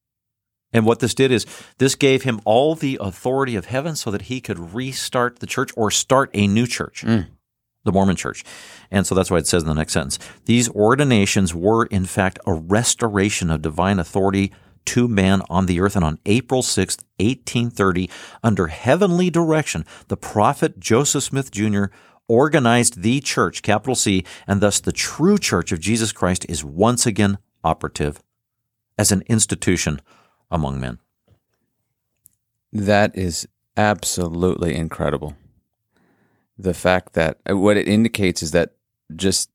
And 0.74 0.84
what 0.84 0.98
this 0.98 1.14
did 1.14 1.30
is 1.30 1.46
this 1.78 1.94
gave 1.94 2.24
him 2.24 2.40
all 2.44 2.74
the 2.74 2.98
authority 3.00 3.54
of 3.54 3.66
heaven 3.66 3.94
so 3.94 4.10
that 4.10 4.22
he 4.22 4.40
could 4.40 4.74
restart 4.74 5.38
the 5.38 5.46
church 5.46 5.70
or 5.76 5.90
start 5.90 6.30
a 6.34 6.48
new 6.48 6.66
church, 6.66 7.04
mm. 7.04 7.28
the 7.84 7.92
Mormon 7.92 8.16
church. 8.16 8.44
And 8.90 9.06
so 9.06 9.14
that's 9.14 9.30
why 9.30 9.38
it 9.38 9.46
says 9.46 9.62
in 9.62 9.68
the 9.68 9.74
next 9.74 9.92
sentence 9.92 10.18
these 10.46 10.68
ordinations 10.70 11.54
were, 11.54 11.86
in 11.86 12.04
fact, 12.04 12.40
a 12.44 12.52
restoration 12.52 13.50
of 13.50 13.62
divine 13.62 14.00
authority 14.00 14.52
to 14.86 15.06
man 15.06 15.42
on 15.48 15.66
the 15.66 15.80
earth. 15.80 15.94
And 15.94 16.04
on 16.04 16.18
April 16.26 16.60
6th, 16.60 17.04
1830, 17.18 18.10
under 18.42 18.66
heavenly 18.66 19.30
direction, 19.30 19.86
the 20.08 20.16
prophet 20.16 20.80
Joseph 20.80 21.22
Smith 21.22 21.52
Jr. 21.52 21.84
organized 22.26 23.02
the 23.02 23.20
church, 23.20 23.62
capital 23.62 23.94
C, 23.94 24.24
and 24.46 24.60
thus 24.60 24.80
the 24.80 24.92
true 24.92 25.38
church 25.38 25.70
of 25.70 25.78
Jesus 25.78 26.10
Christ 26.10 26.44
is 26.48 26.64
once 26.64 27.06
again 27.06 27.38
operative 27.62 28.20
as 28.98 29.12
an 29.12 29.22
institution 29.28 30.00
among 30.50 30.80
men. 30.80 30.98
That 32.72 33.16
is 33.16 33.46
absolutely 33.76 34.74
incredible. 34.74 35.36
The 36.58 36.74
fact 36.74 37.14
that 37.14 37.38
uh, 37.48 37.56
what 37.56 37.76
it 37.76 37.88
indicates 37.88 38.42
is 38.42 38.52
that 38.52 38.74
just 39.14 39.50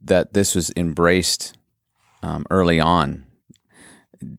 that 0.00 0.32
this 0.32 0.54
was 0.54 0.72
embraced 0.76 1.56
um, 2.22 2.46
early 2.50 2.78
on 2.78 3.26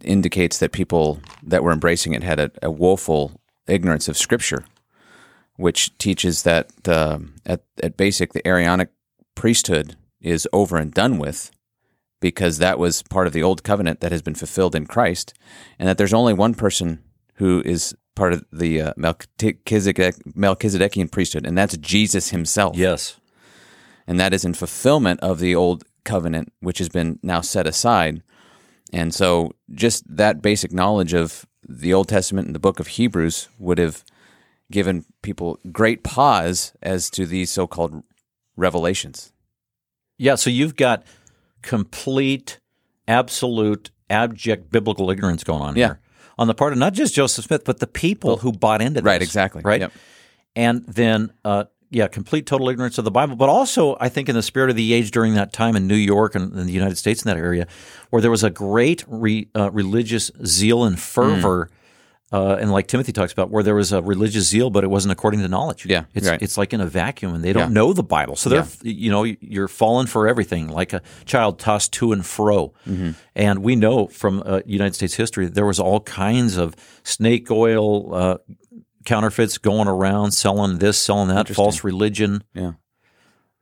indicates 0.01 0.57
that 0.59 0.71
people 0.71 1.21
that 1.43 1.63
were 1.63 1.71
embracing 1.71 2.13
it 2.13 2.23
had 2.23 2.39
a, 2.39 2.51
a 2.63 2.71
woeful 2.71 3.39
ignorance 3.67 4.07
of 4.07 4.17
Scripture, 4.17 4.65
which 5.55 5.97
teaches 5.97 6.43
that 6.43 6.71
at, 6.87 7.61
at 7.81 7.97
basic 7.97 8.33
the 8.33 8.45
Aaronic 8.47 8.89
priesthood 9.35 9.95
is 10.21 10.47
over 10.51 10.77
and 10.77 10.93
done 10.93 11.17
with 11.17 11.51
because 12.19 12.57
that 12.57 12.79
was 12.79 13.03
part 13.03 13.27
of 13.27 13.33
the 13.33 13.43
old 13.43 13.63
covenant 13.63 14.01
that 14.01 14.11
has 14.11 14.21
been 14.21 14.35
fulfilled 14.35 14.75
in 14.75 14.85
Christ, 14.85 15.33
and 15.77 15.87
that 15.87 15.97
there's 15.97 16.13
only 16.13 16.33
one 16.33 16.53
person 16.53 17.03
who 17.35 17.61
is 17.65 17.95
part 18.15 18.33
of 18.33 18.43
the 18.51 18.81
uh, 18.81 18.93
Melchizedek, 18.97 19.63
Melchizedekian 19.65 21.11
priesthood, 21.11 21.45
and 21.45 21.57
that's 21.57 21.77
Jesus 21.77 22.29
himself. 22.29 22.75
Yes. 22.75 23.17
And 24.05 24.19
that 24.19 24.33
is 24.33 24.43
in 24.43 24.53
fulfillment 24.53 25.19
of 25.21 25.39
the 25.39 25.55
old 25.55 25.83
covenant, 26.03 26.51
which 26.59 26.79
has 26.79 26.89
been 26.89 27.19
now 27.23 27.41
set 27.41 27.67
aside. 27.67 28.23
And 28.91 29.13
so, 29.13 29.53
just 29.71 30.03
that 30.17 30.41
basic 30.41 30.73
knowledge 30.73 31.13
of 31.13 31.45
the 31.67 31.93
Old 31.93 32.09
Testament 32.09 32.47
and 32.47 32.55
the 32.55 32.59
book 32.59 32.79
of 32.79 32.87
Hebrews 32.87 33.47
would 33.59 33.77
have 33.77 34.03
given 34.71 35.05
people 35.21 35.59
great 35.71 36.03
pause 36.03 36.73
as 36.81 37.09
to 37.11 37.25
these 37.25 37.51
so 37.51 37.67
called 37.67 38.03
revelations. 38.55 39.31
Yeah, 40.17 40.35
so 40.35 40.49
you've 40.49 40.75
got 40.75 41.03
complete, 41.61 42.59
absolute, 43.07 43.91
abject 44.09 44.71
biblical 44.71 45.09
ignorance 45.11 45.43
going 45.43 45.61
on 45.61 45.75
Yeah. 45.75 45.87
here 45.87 45.99
on 46.37 46.47
the 46.47 46.53
part 46.53 46.73
of 46.73 46.79
not 46.79 46.93
just 46.93 47.13
Joseph 47.13 47.45
Smith, 47.45 47.63
but 47.65 47.79
the 47.79 47.87
people 47.87 48.37
who 48.37 48.51
bought 48.51 48.81
into 48.81 49.01
this. 49.01 49.03
Right, 49.03 49.21
exactly. 49.21 49.61
Right. 49.63 49.81
Yep. 49.81 49.91
And 50.55 50.85
then, 50.87 51.31
uh, 51.43 51.65
yeah, 51.91 52.07
complete 52.07 52.45
total 52.45 52.69
ignorance 52.69 52.97
of 52.97 53.03
the 53.05 53.11
Bible, 53.11 53.35
but 53.35 53.49
also 53.49 53.97
I 53.99 54.09
think 54.09 54.29
in 54.29 54.35
the 54.35 54.41
spirit 54.43 54.69
of 54.69 54.75
the 54.75 54.93
age 54.93 55.11
during 55.11 55.33
that 55.35 55.51
time 55.53 55.75
in 55.75 55.87
New 55.87 55.95
York 55.95 56.35
and 56.35 56.53
in 56.53 56.65
the 56.65 56.71
United 56.71 56.97
States 56.97 57.23
in 57.23 57.29
that 57.29 57.37
area, 57.37 57.67
where 58.09 58.21
there 58.21 58.31
was 58.31 58.43
a 58.43 58.49
great 58.49 59.03
re, 59.07 59.47
uh, 59.55 59.69
religious 59.71 60.31
zeal 60.45 60.83
and 60.83 60.99
fervor. 60.99 61.69
Uh, 62.31 62.53
and 62.61 62.71
like 62.71 62.85
Timothy 62.85 63.11
talks 63.11 63.33
about, 63.33 63.49
where 63.49 63.63
there 63.63 63.73
was 63.73 63.91
a 63.91 64.03
religious 64.03 64.47
zeal, 64.47 64.69
but 64.69 64.83
it 64.83 64.87
wasn't 64.87 65.11
according 65.11 65.39
to 65.41 65.47
knowledge. 65.47 65.85
Yeah, 65.87 66.03
it's 66.13 66.27
right. 66.27 66.39
it's 66.41 66.59
like 66.59 66.73
in 66.73 66.81
a 66.81 66.85
vacuum, 66.85 67.33
and 67.33 67.43
they 67.43 67.53
don't 67.53 67.69
Yeah. 67.69 67.73
know 67.73 67.91
the 67.91 68.03
Bible, 68.03 68.35
so 68.35 68.49
they're 68.49 68.67
you 68.83 69.09
know 69.09 69.23
you're 69.23 69.67
falling 69.67 70.05
for 70.05 70.27
everything, 70.27 70.67
like 70.67 70.93
a 70.93 71.01
child 71.25 71.57
tossed 71.57 71.91
to 71.93 72.11
and 72.11 72.23
fro. 72.23 72.71
Mm-hmm. 72.87 73.11
And 73.35 73.63
we 73.63 73.75
know 73.75 74.05
from 74.07 74.43
uh, 74.45 74.61
United 74.67 74.93
States 74.93 75.15
history 75.15 75.47
there 75.47 75.65
was 75.65 75.79
all 75.79 76.01
kinds 76.01 76.55
of 76.57 76.75
snake 77.03 77.49
oil 77.49 78.13
uh, 78.13 78.37
counterfeits 79.05 79.57
going 79.57 79.87
around, 79.87 80.31
selling 80.33 80.77
this, 80.77 80.99
selling 80.99 81.29
that, 81.29 81.49
false 81.49 81.83
religion. 81.83 82.43
Yeah. 82.53 82.73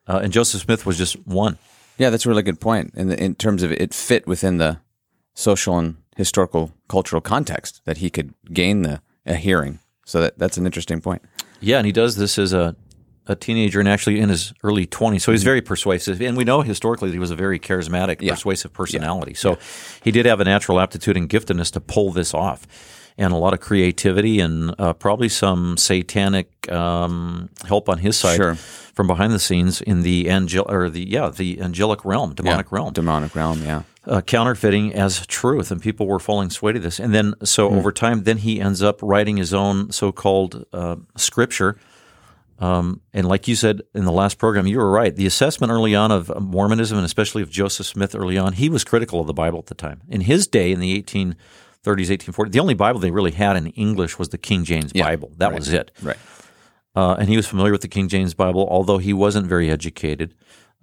Uh, 0.08 0.20
and 0.24 0.34
Joseph 0.34 0.62
Smith 0.64 0.86
was 0.86 0.98
just 0.98 1.14
one. 1.26 1.58
Yeah, 1.98 2.10
that's 2.10 2.26
a 2.26 2.30
really 2.30 2.44
good 2.44 2.60
point. 2.60 2.94
In, 2.96 3.08
the, 3.08 3.24
in 3.24 3.36
terms 3.36 3.64
of 3.64 3.72
it 3.72 3.94
fit 3.94 4.28
within 4.28 4.58
the 4.58 4.80
social 5.36 5.78
and 5.80 5.96
historical 6.18 6.72
cultural 6.90 7.22
context 7.22 7.82
that 7.86 7.98
he 7.98 8.10
could 8.10 8.34
gain 8.52 8.82
the 8.82 9.02
a 9.26 9.36
hearing. 9.36 9.80
So 10.06 10.22
that 10.22 10.38
that's 10.38 10.58
an 10.58 10.66
interesting 10.66 11.00
point. 11.02 11.22
Yeah, 11.62 11.78
and 11.78 11.86
he 11.86 11.92
does 11.92 12.16
this 12.18 12.38
as 12.38 12.54
a 12.54 12.76
a 13.30 13.36
teenager 13.36 13.80
and 13.82 13.90
actually 13.90 14.20
in 14.22 14.30
his 14.30 14.54
early 14.64 14.88
20s. 14.88 15.20
So 15.22 15.34
he's 15.34 15.44
very 15.44 15.62
persuasive. 15.62 16.22
And 16.22 16.38
we 16.38 16.46
know 16.46 16.62
historically 16.62 17.10
that 17.10 17.14
he 17.14 17.20
was 17.20 17.30
a 17.32 17.36
very 17.36 17.60
charismatic, 17.60 18.22
Yeah. 18.22 18.32
persuasive 18.36 18.72
personality. 18.72 19.34
So 19.34 19.58
he 20.02 20.12
did 20.12 20.26
have 20.26 20.40
a 20.40 20.46
natural 20.46 20.80
aptitude 20.80 21.18
and 21.18 21.30
giftedness 21.30 21.70
to 21.74 21.82
pull 21.82 22.12
this 22.14 22.34
off. 22.34 22.66
And 23.18 23.34
a 23.34 23.36
lot 23.36 23.54
of 23.54 23.60
creativity 23.60 24.40
and 24.40 24.74
uh, 24.80 24.94
probably 24.94 25.28
some 25.28 25.76
satanic 25.76 26.72
um, 26.72 27.50
help 27.66 27.90
on 27.90 27.98
his 27.98 28.16
side 28.16 28.38
Sure. 28.38 28.56
from 28.56 29.08
behind 29.08 29.34
the 29.34 29.40
scenes 29.40 29.82
in 29.82 30.04
the 30.04 30.30
angel 30.30 30.66
or 30.70 30.90
the 30.90 31.06
yeah 31.10 31.30
the 31.30 31.60
angelic 31.60 32.06
realm, 32.06 32.34
demonic 32.34 32.72
realm 32.72 32.94
Demonic 32.94 33.36
realm. 33.36 33.62
Yeah. 33.62 33.82
Uh, 34.08 34.22
counterfeiting 34.22 34.94
as 34.94 35.26
truth, 35.28 35.70
and 35.72 35.82
people 35.82 36.08
were 36.08 36.20
falling 36.20 36.50
sway 36.50 36.72
to 36.72 36.80
this. 36.80 37.00
And 37.00 37.14
then, 37.14 37.34
so 37.44 37.70
over 37.70 37.92
time, 37.92 38.24
then 38.24 38.38
he 38.38 38.62
ends 38.62 38.82
up 38.82 39.00
writing 39.02 39.38
his 39.38 39.54
own 39.54 39.92
so-called 39.92 40.66
uh, 40.74 40.96
scripture. 41.18 41.78
Um, 42.60 43.02
and 43.14 43.28
like 43.28 43.48
you 43.48 43.56
said 43.56 43.82
in 43.94 44.06
the 44.06 44.12
last 44.12 44.40
program, 44.40 44.66
you 44.66 44.78
were 44.78 44.90
right. 44.90 45.16
The 45.16 45.28
assessment 45.28 45.72
early 45.72 45.94
on 45.94 46.12
of 46.12 46.32
Mormonism, 46.42 46.98
and 46.98 47.06
especially 47.06 47.44
of 47.44 47.52
Joseph 47.52 47.86
Smith 47.86 48.16
early 48.16 48.38
on, 48.38 48.54
he 48.54 48.70
was 48.70 48.84
critical 48.84 49.20
of 49.20 49.28
the 49.28 49.34
Bible 49.34 49.60
at 49.60 49.68
the 49.68 49.76
time. 49.76 50.02
In 50.08 50.22
his 50.22 50.48
day, 50.48 50.72
in 50.72 50.80
the 50.80 51.02
1830s, 51.04 51.36
1840s, 51.86 52.52
the 52.52 52.60
only 52.60 52.74
Bible 52.74 53.00
they 53.00 53.12
really 53.12 53.32
had 53.32 53.58
in 53.58 53.68
English 53.68 54.18
was 54.18 54.30
the 54.30 54.38
King 54.38 54.64
James 54.64 54.92
Bible. 54.94 55.32
That 55.38 55.54
was 55.54 55.72
it. 55.72 55.92
Right. 56.02 56.18
Uh, 56.96 57.16
and 57.20 57.30
he 57.30 57.36
was 57.36 57.46
familiar 57.46 57.72
with 57.72 57.82
the 57.82 57.88
King 57.88 58.08
James 58.08 58.34
Bible, 58.34 58.68
although 58.72 58.98
he 58.98 59.14
wasn't 59.14 59.46
very 59.46 59.70
educated 59.70 60.34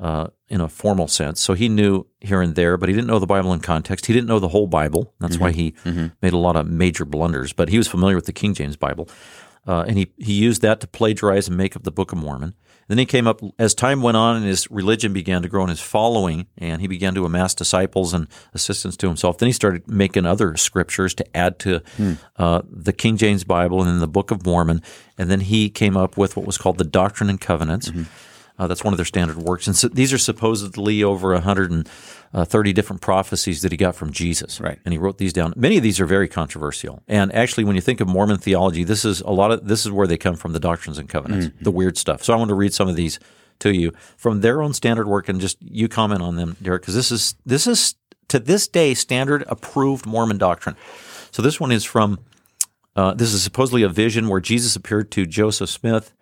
uh, 0.01 0.27
in 0.49 0.61
a 0.61 0.69
formal 0.69 1.09
sense. 1.09 1.41
So 1.41 1.55
he 1.55 1.69
knew 1.69 2.07
here 2.21 2.41
and 2.43 2.55
there, 2.55 2.77
but 2.77 2.89
he 2.89 2.95
didn't 2.95 3.07
know 3.07 3.19
the 3.19 3.27
Bible 3.27 3.53
in 3.53 3.61
context. 3.61 4.07
He 4.07 4.13
didn't 4.13 4.27
know 4.29 4.39
the 4.41 4.49
whole 4.49 4.67
Bible. 4.67 5.15
That's 5.21 5.39
why 5.39 5.53
he 5.53 5.75
made 6.21 6.33
a 6.33 6.39
lot 6.39 6.57
of 6.57 6.67
major 6.67 7.05
blunders. 7.05 7.53
But 7.53 7.69
he 7.69 7.79
was 7.79 7.89
familiar 7.89 8.17
with 8.17 8.27
the 8.27 8.33
King 8.33 8.55
James 8.55 8.77
Bible, 8.77 9.09
uh, 9.67 9.85
and 9.87 9.97
he 9.97 10.13
he 10.19 10.33
used 10.35 10.63
that 10.63 10.81
to 10.81 10.87
plagiarize 10.87 11.49
and 11.49 11.57
make 11.57 11.77
up 11.77 11.85
the 11.85 11.93
Book 11.93 12.13
of 12.13 12.19
Mormon. 12.19 12.55
Then 12.87 12.99
he 12.99 13.07
came 13.07 13.27
up 13.27 13.41
as 13.59 13.75
time 13.75 14.03
went 14.03 14.19
on, 14.19 14.37
and 14.37 14.45
his 14.45 14.71
religion 14.71 15.15
began 15.15 15.41
to 15.41 15.49
grow, 15.49 15.63
and 15.63 15.71
his 15.71 15.81
following, 15.81 16.49
and 16.59 16.83
he 16.83 16.87
began 16.87 17.15
to 17.15 17.25
amass 17.25 17.55
disciples 17.55 18.13
and 18.13 18.29
assistants 18.53 18.97
to 18.99 19.07
himself. 19.07 19.39
Then 19.39 19.47
he 19.47 19.55
started 19.55 19.89
making 19.89 20.27
other 20.27 20.55
scriptures 20.59 21.15
to 21.15 21.25
add 21.37 21.59
to 21.61 21.81
uh, 22.37 22.61
the 22.71 22.93
King 22.93 23.17
James 23.17 23.43
Bible 23.45 23.81
and 23.81 23.89
then 23.89 24.01
the 24.01 24.07
Book 24.07 24.31
of 24.31 24.45
Mormon. 24.45 24.83
And 25.17 25.31
then 25.31 25.41
he 25.41 25.71
came 25.71 25.97
up 25.97 26.19
with 26.19 26.37
what 26.37 26.45
was 26.45 26.59
called 26.59 26.77
the 26.77 26.85
Doctrine 26.85 27.31
and 27.31 27.41
Covenants. 27.41 27.91
Uh, 28.57 28.69
that's 28.69 28.85
one 28.85 28.93
of 28.93 28.99
their 28.99 29.05
standard 29.05 29.37
works, 29.37 29.67
and 29.67 29.75
so 29.75 29.89
these 29.89 30.13
are 30.13 30.19
supposedly 30.19 31.03
over 31.03 31.33
130 31.33 32.73
different 32.73 33.03
prophecies 33.03 33.63
that 33.63 33.73
he 33.73 33.77
got 33.77 33.97
from 33.97 34.13
Jesus. 34.13 34.61
Right. 34.61 34.79
and 34.85 34.93
he 34.93 34.99
wrote 34.99 35.19
these 35.19 35.33
down. 35.33 35.55
Many 35.57 35.77
of 35.77 35.83
these 35.83 35.99
are 35.99 36.07
very 36.07 36.29
controversial, 36.29 37.03
and 37.09 37.35
actually, 37.35 37.65
when 37.65 37.75
you 37.75 37.83
think 37.83 38.01
of 38.01 38.07
Mormon 38.07 38.39
theology, 38.39 38.85
this 38.85 39.05
is 39.05 39.21
a 39.23 39.31
lot 39.31 39.51
of 39.51 39.67
this 39.67 39.85
is 39.85 39.91
where 39.91 40.07
they 40.07 40.17
come 40.17 40.37
from 40.37 40.53
the 40.53 40.61
Doctrines 40.61 40.99
and 40.99 41.09
Covenants, 41.09 41.49
the 41.61 41.73
weird 41.73 41.99
stuff. 41.99 42.23
So 42.23 42.33
I 42.33 42.37
want 42.37 42.51
to 42.51 42.55
read 42.55 42.73
some 42.73 42.89
of 42.89 42.95
these 42.95 43.19
to 43.61 43.73
you 43.73 43.93
from 44.17 44.41
their 44.41 44.63
own 44.63 44.73
standard 44.73 45.09
work, 45.09 45.29
and 45.29 45.41
just 45.41 45.61
you 45.61 45.89
comment 45.89 46.23
on 46.23 46.37
them, 46.37 46.57
Derek, 46.63 46.83
because 46.83 46.95
this 46.95 47.11
is 47.11 47.35
this 47.45 47.67
is 47.67 47.97
to 48.29 48.39
this 48.39 48.69
day 48.69 48.95
standard 48.95 49.45
approved 49.49 50.07
Mormon 50.07 50.39
doctrine. 50.39 50.77
So 51.33 51.43
this 51.43 51.59
one 51.59 51.73
is 51.73 51.85
from. 51.85 52.21
Uh, 52.97 53.13
this 53.13 53.33
is 53.33 53.43
supposedly 53.43 53.83
a 53.83 53.89
vision 53.89 54.29
where 54.29 54.39
Jesus 54.39 54.77
appeared 54.77 55.11
to 55.11 55.27
Joseph 55.27 55.69
Smith 55.69 56.13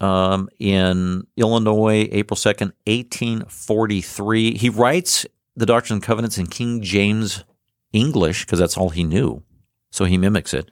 um, 0.00 0.48
in 0.58 1.26
Illinois, 1.36 2.08
April 2.12 2.36
2nd, 2.36 2.72
1843. 2.86 4.56
He 4.56 4.68
writes 4.68 5.26
the 5.56 5.66
Doctrine 5.66 5.96
and 5.96 6.02
Covenants 6.02 6.38
in 6.38 6.46
King 6.46 6.82
James 6.82 7.44
English 7.92 8.44
because 8.44 8.58
that's 8.58 8.76
all 8.76 8.90
he 8.90 9.04
knew. 9.04 9.42
So 9.90 10.04
he 10.04 10.18
mimics 10.18 10.54
it. 10.54 10.70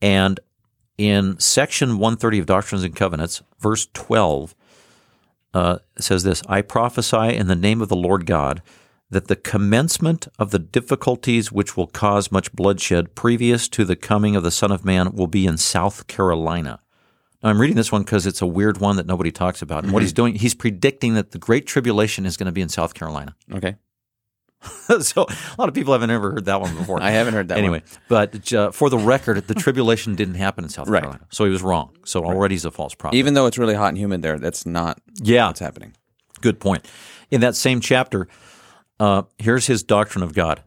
And 0.00 0.40
in 0.98 1.38
section 1.38 1.98
130 1.98 2.40
of 2.40 2.46
Doctrines 2.46 2.84
and 2.84 2.94
Covenants, 2.96 3.42
verse 3.58 3.88
12, 3.94 4.54
uh, 5.52 5.78
says 5.98 6.24
this 6.24 6.42
I 6.48 6.62
prophesy 6.62 7.36
in 7.36 7.46
the 7.46 7.54
name 7.54 7.80
of 7.80 7.88
the 7.88 7.96
Lord 7.96 8.26
God 8.26 8.62
that 9.10 9.28
the 9.28 9.36
commencement 9.36 10.26
of 10.38 10.50
the 10.50 10.58
difficulties 10.58 11.52
which 11.52 11.76
will 11.76 11.86
cause 11.86 12.32
much 12.32 12.52
bloodshed 12.52 13.14
previous 13.14 13.68
to 13.68 13.84
the 13.84 13.94
coming 13.94 14.34
of 14.34 14.42
the 14.42 14.50
Son 14.50 14.72
of 14.72 14.84
Man 14.84 15.12
will 15.12 15.28
be 15.28 15.46
in 15.46 15.56
South 15.56 16.08
Carolina. 16.08 16.80
I'm 17.44 17.60
reading 17.60 17.76
this 17.76 17.92
one 17.92 18.02
because 18.02 18.26
it's 18.26 18.40
a 18.42 18.46
weird 18.46 18.78
one 18.78 18.96
that 18.96 19.06
nobody 19.06 19.30
talks 19.30 19.60
about. 19.62 19.84
And 19.84 19.92
what 19.92 20.02
he's 20.02 20.14
doing, 20.14 20.34
he's 20.34 20.54
predicting 20.54 21.14
that 21.14 21.32
the 21.32 21.38
Great 21.38 21.66
Tribulation 21.66 22.24
is 22.24 22.36
going 22.36 22.46
to 22.46 22.52
be 22.52 22.62
in 22.62 22.68
South 22.68 22.94
Carolina. 22.94 23.36
Okay. 23.54 23.76
so 25.00 25.26
a 25.28 25.56
lot 25.58 25.68
of 25.68 25.74
people 25.74 25.92
haven't 25.92 26.08
ever 26.08 26.32
heard 26.32 26.46
that 26.46 26.58
one 26.58 26.74
before. 26.74 27.02
I 27.02 27.10
haven't 27.10 27.34
heard 27.34 27.48
that 27.48 27.58
anyway, 27.58 27.82
but 28.08 28.50
uh, 28.50 28.70
for 28.70 28.88
the 28.88 28.96
record, 28.96 29.46
the 29.46 29.54
tribulation 29.54 30.14
didn't 30.14 30.36
happen 30.36 30.64
in 30.64 30.70
South 30.70 30.88
Right. 30.88 31.02
Carolina. 31.02 31.26
So 31.30 31.44
he 31.44 31.50
was 31.50 31.62
wrong. 31.62 31.94
So 32.06 32.24
already 32.24 32.54
he's 32.54 32.64
a 32.64 32.70
false 32.70 32.94
prophet. 32.94 33.14
Even 33.14 33.34
though 33.34 33.44
it's 33.44 33.58
really 33.58 33.74
hot 33.74 33.88
and 33.88 33.98
humid 33.98 34.22
there, 34.22 34.38
that's 34.38 34.64
not 34.64 35.02
yeah. 35.16 35.48
what's 35.48 35.60
happening. 35.60 35.94
Good 36.40 36.60
point. 36.60 36.86
In 37.30 37.42
that 37.42 37.56
same 37.56 37.80
chapter, 37.80 38.26
uh, 38.98 39.24
here's 39.36 39.66
his 39.66 39.82
doctrine 39.82 40.22
of 40.22 40.32
God. 40.34 40.62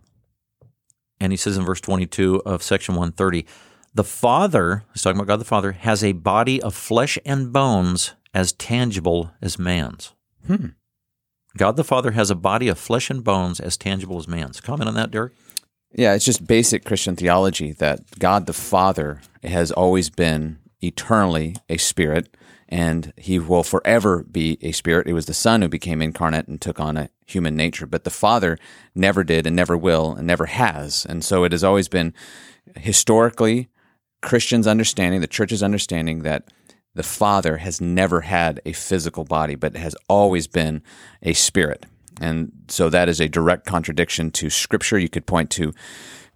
And 1.20 1.34
he 1.34 1.38
says 1.38 1.58
in 1.58 1.66
verse 1.66 1.82
22 1.82 2.44
of 2.46 2.62
section 2.62 2.94
130 2.94 3.48
The 3.98 4.04
Father, 4.04 4.84
he's 4.94 5.02
talking 5.02 5.18
about 5.20 5.28
God 5.28 5.40
the 5.40 5.44
Father, 5.44 5.72
has 5.72 6.04
a 6.04 6.12
body 6.12 6.62
of 6.62 6.76
flesh 6.76 7.18
and 7.26 7.52
bones 7.52 8.14
as 8.32 8.54
tangible 8.54 9.32
as 9.42 9.58
man's. 9.58 10.14
Hmm. 10.46 10.68
God 11.58 11.78
the 11.78 11.84
Father 11.84 12.12
has 12.12 12.30
a 12.30 12.36
body 12.36 12.68
of 12.68 12.78
flesh 12.78 13.10
and 13.10 13.24
bones 13.24 13.60
as 13.60 13.76
tangible 13.76 14.20
as 14.20 14.28
man's. 14.28 14.62
Comment 14.62 14.88
on 14.88 14.94
that, 14.94 15.10
Derek? 15.10 15.34
Yeah, 15.92 16.14
it's 16.14 16.26
just 16.26 16.46
basic 16.46 16.86
Christian 16.86 17.16
theology 17.16 17.72
that 17.72 18.20
God 18.20 18.46
the 18.46 18.54
Father 18.54 19.20
has 19.44 19.72
always 19.72 20.12
been 20.12 20.60
eternally 20.80 21.56
a 21.68 21.78
spirit 21.78 22.38
and 22.70 23.14
he 23.18 23.40
will 23.40 23.64
forever 23.64 24.22
be 24.30 24.60
a 24.62 24.74
spirit. 24.74 25.08
It 25.08 25.14
was 25.14 25.26
the 25.26 25.34
Son 25.34 25.64
who 25.64 25.70
became 25.70 26.04
incarnate 26.04 26.48
and 26.48 26.62
took 26.62 26.80
on 26.80 26.98
a 26.98 27.10
human 27.26 27.56
nature, 27.56 27.88
but 27.88 28.04
the 28.04 28.12
Father 28.12 28.60
never 28.94 29.24
did 29.24 29.48
and 29.48 29.56
never 29.56 29.76
will 29.76 30.14
and 30.14 30.28
never 30.28 30.46
has. 30.46 31.04
And 31.04 31.26
so 31.26 31.44
it 31.46 31.52
has 31.52 31.64
always 31.64 31.88
been 31.88 32.14
historically 32.76 33.70
Christians' 34.22 34.68
understanding, 34.68 35.22
the 35.22 35.28
church's 35.28 35.64
understanding 35.64 36.24
that 36.24 36.52
the 36.96 37.04
Father 37.04 37.58
has 37.58 37.80
never 37.80 38.22
had 38.22 38.60
a 38.66 38.74
physical 38.74 39.24
body, 39.24 39.56
but 39.56 39.76
has 39.76 39.96
always 40.10 40.48
been 40.48 40.82
a 41.22 41.34
spirit. 41.34 41.86
And 42.20 42.52
so 42.68 42.90
that 42.90 43.08
is 43.08 43.20
a 43.20 43.30
direct 43.30 43.66
contradiction 43.66 44.32
to 44.32 44.50
Scripture. 44.50 44.98
You 44.98 45.10
could 45.10 45.28
point 45.28 45.52
to 45.52 45.74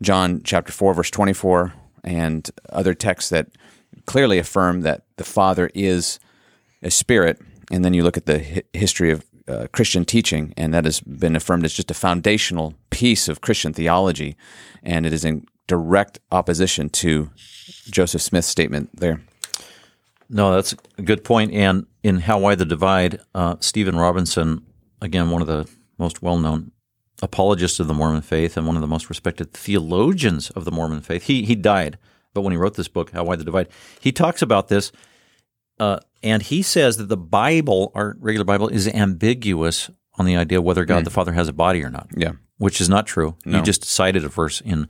John 0.01 0.41
chapter 0.43 0.71
4, 0.71 0.93
verse 0.93 1.09
24, 1.09 1.73
and 2.03 2.49
other 2.69 2.93
texts 2.93 3.29
that 3.31 3.47
clearly 4.05 4.37
affirm 4.37 4.81
that 4.81 5.03
the 5.17 5.23
Father 5.23 5.71
is 5.73 6.19
a 6.83 6.91
spirit. 6.91 7.39
And 7.71 7.83
then 7.83 7.93
you 7.93 8.03
look 8.03 8.17
at 8.17 8.25
the 8.25 8.63
history 8.73 9.11
of 9.11 9.25
uh, 9.47 9.67
Christian 9.73 10.05
teaching, 10.05 10.53
and 10.57 10.73
that 10.73 10.85
has 10.85 11.01
been 11.01 11.35
affirmed 11.35 11.65
as 11.65 11.73
just 11.73 11.91
a 11.91 11.95
foundational 11.95 12.75
piece 12.89 13.27
of 13.27 13.41
Christian 13.41 13.73
theology. 13.73 14.35
And 14.83 15.05
it 15.05 15.13
is 15.13 15.25
in 15.25 15.45
direct 15.71 16.19
opposition 16.33 16.89
to 16.89 17.29
Joseph 17.89 18.21
Smith's 18.21 18.49
statement 18.49 18.89
there. 18.93 19.21
No, 20.29 20.53
that's 20.53 20.75
a 20.97 21.01
good 21.01 21.23
point. 21.23 21.53
And 21.53 21.85
in 22.03 22.19
How 22.19 22.39
Wide 22.39 22.57
the 22.57 22.65
Divide, 22.65 23.21
uh, 23.33 23.55
Stephen 23.61 23.95
Robinson, 23.95 24.65
again, 25.01 25.29
one 25.29 25.41
of 25.41 25.47
the 25.47 25.69
most 25.97 26.21
well 26.21 26.37
known 26.37 26.71
apologists 27.21 27.79
of 27.79 27.87
the 27.87 27.93
Mormon 27.93 28.21
faith 28.21 28.57
and 28.57 28.67
one 28.67 28.75
of 28.75 28.81
the 28.81 28.87
most 28.87 29.07
respected 29.07 29.53
theologians 29.53 30.49
of 30.49 30.65
the 30.65 30.71
Mormon 30.71 30.99
faith, 30.99 31.23
he, 31.23 31.45
he 31.45 31.55
died. 31.55 31.97
But 32.33 32.41
when 32.41 32.51
he 32.51 32.57
wrote 32.57 32.73
this 32.73 32.89
book, 32.89 33.11
How 33.11 33.23
Wide 33.23 33.39
the 33.39 33.45
Divide, 33.45 33.69
he 34.01 34.11
talks 34.11 34.41
about 34.41 34.67
this. 34.67 34.91
Uh, 35.79 35.99
and 36.21 36.43
he 36.43 36.61
says 36.61 36.97
that 36.97 37.07
the 37.07 37.17
Bible, 37.17 37.93
our 37.95 38.17
regular 38.19 38.43
Bible, 38.43 38.67
is 38.67 38.89
ambiguous 38.89 39.89
on 40.17 40.25
the 40.25 40.35
idea 40.35 40.61
whether 40.61 40.83
God 40.83 41.05
the 41.05 41.11
Father 41.11 41.31
has 41.31 41.47
a 41.47 41.53
body 41.53 41.81
or 41.81 41.89
not. 41.89 42.09
Yeah. 42.13 42.33
Which 42.57 42.81
is 42.81 42.89
not 42.89 43.07
true. 43.07 43.37
You 43.45 43.61
just 43.61 43.85
cited 43.85 44.25
a 44.25 44.27
verse 44.27 44.59
in 44.59 44.89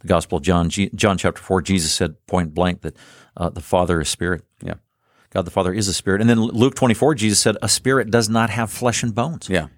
the 0.00 0.08
Gospel 0.08 0.38
of 0.38 0.44
John, 0.44 0.70
G- 0.70 0.90
John 0.94 1.18
chapter 1.18 1.42
4. 1.42 1.62
Jesus 1.62 1.92
said 1.92 2.24
point 2.26 2.54
blank 2.54 2.82
that 2.82 2.96
uh, 3.36 3.50
the 3.50 3.60
Father 3.60 4.00
is 4.00 4.08
spirit. 4.08 4.42
Yeah. 4.62 4.74
God 5.30 5.42
the 5.42 5.50
Father 5.50 5.72
is 5.72 5.88
a 5.88 5.94
spirit. 5.94 6.20
And 6.20 6.30
then 6.30 6.40
Luke 6.40 6.74
24, 6.74 7.14
Jesus 7.16 7.40
said, 7.40 7.56
a 7.62 7.68
spirit 7.68 8.10
does 8.10 8.28
not 8.28 8.50
have 8.50 8.70
flesh 8.70 9.02
and 9.02 9.14
bones. 9.14 9.48
Yeah. 9.48 9.68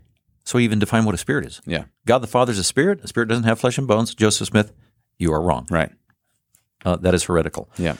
So 0.44 0.58
he 0.58 0.64
even 0.64 0.78
define 0.78 1.04
what 1.04 1.14
a 1.14 1.18
spirit 1.18 1.46
is. 1.46 1.60
Yeah. 1.66 1.84
God 2.06 2.18
the 2.18 2.26
Father 2.26 2.52
is 2.52 2.58
a 2.58 2.64
spirit. 2.64 3.00
A 3.04 3.08
spirit 3.08 3.28
doesn't 3.28 3.44
have 3.44 3.60
flesh 3.60 3.78
and 3.78 3.86
bones. 3.86 4.14
Joseph 4.14 4.48
Smith, 4.48 4.72
you 5.18 5.32
are 5.32 5.42
wrong. 5.42 5.66
Right. 5.70 5.92
Uh, 6.84 6.96
that 6.96 7.14
is 7.14 7.24
heretical. 7.24 7.68
Yeah. 7.78 7.96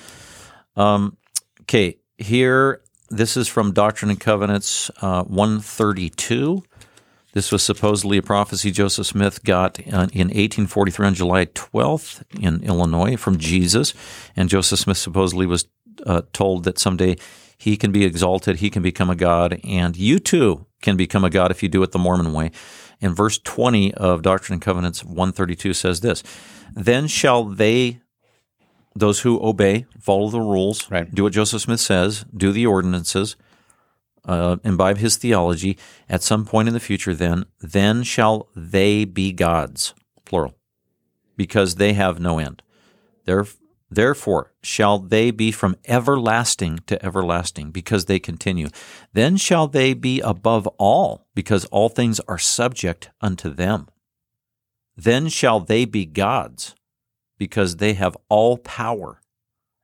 Okay, 1.63 1.99
here, 2.17 2.83
this 3.11 3.37
is 3.37 3.49
from 3.49 3.73
Doctrine 3.73 4.11
and 4.11 4.21
Covenants 4.21 4.91
uh, 5.03 5.25
132. 5.25 6.63
This 7.33 7.53
was 7.53 7.63
supposedly 7.63 8.19
a 8.19 8.23
prophecy 8.23 8.71
Joseph 8.71 9.07
Smith 9.07 9.45
got 9.45 9.79
in 9.81 9.93
1843 9.93 11.07
on 11.07 11.15
July 11.15 11.47
12th 11.47 12.23
in 12.41 12.63
Illinois 12.65 13.17
from 13.17 13.39
Jesus. 13.39 13.93
And 14.35 14.49
Joseph 14.49 14.79
Smith 14.79 14.97
supposedly 14.97 15.47
was 15.47 15.67
uh, 16.07 16.23
told 16.33 16.65
that 16.65 16.79
someday 16.79 17.17
he 17.59 17.77
can 17.77 17.93
be 17.93 18.05
exalted, 18.05 18.57
he 18.57 18.71
can 18.71 18.83
become 18.83 19.11
a 19.11 19.17
god, 19.17 19.61
and 19.65 19.97
you 19.97 20.19
too 20.19 20.67
can 20.81 20.97
become 20.97 21.25
a 21.25 21.31
god 21.31 21.51
if 21.51 21.63
you 21.63 21.69
do 21.69 21.83
it 21.83 21.93
the 21.93 21.99
Mormon 21.99 22.33
way. 22.33 22.51
And 23.01 23.15
verse 23.15 23.39
20 23.39 23.95
of 23.95 24.23
Doctrine 24.23 24.55
and 24.55 24.63
Covenants 24.63 25.05
132 25.05 25.75
says 25.75 26.01
this 26.01 26.23
Then 26.75 27.07
shall 27.09 27.45
they 27.45 28.01
those 28.95 29.21
who 29.21 29.41
obey, 29.45 29.87
follow 30.01 30.29
the 30.29 30.41
rules, 30.41 30.91
Right. 30.91 31.13
do 31.15 31.25
what 31.25 31.33
Joseph 31.33 31.63
Smith 31.63 31.81
says, 31.81 32.25
do 32.37 32.53
the 32.53 32.67
ordinances, 32.67 33.37
uh, 34.25 34.57
imbibe 34.65 34.99
his 34.99 35.17
theology. 35.17 35.79
At 36.09 36.23
some 36.23 36.45
point 36.45 36.69
in 36.69 36.75
the 36.75 36.81
future, 36.81 37.15
then, 37.15 37.45
then 37.61 38.03
shall 38.03 38.49
they 38.55 39.05
be 39.05 39.33
gods, 39.33 39.95
plural, 40.25 40.55
because 41.37 41.77
they 41.77 41.93
have 41.93 42.21
no 42.21 42.39
end. 42.39 42.63
Theref- 43.27 43.57
Therefore, 43.91 44.53
shall 44.63 44.99
they 44.99 45.31
be 45.31 45.51
from 45.51 45.77
everlasting 45.87 46.81
to 46.89 47.03
everlasting, 47.03 47.71
because 47.71 48.05
they 48.05 48.19
continue. 48.19 48.69
Then 49.15 49.39
shall 49.39 49.67
they 49.67 49.95
be 49.95 50.21
above 50.21 50.67
all, 50.77 51.27
because 51.35 51.65
all 51.67 51.89
things 51.89 52.21
are 52.29 52.37
subject 52.37 53.09
unto 53.23 53.49
them. 53.49 53.89
Then 54.95 55.29
shall 55.29 55.61
they 55.61 55.87
be 55.87 56.05
gods, 56.05 56.75
because 57.39 57.77
they 57.77 57.95
have 57.95 58.15
all 58.29 58.59
power, 58.59 59.23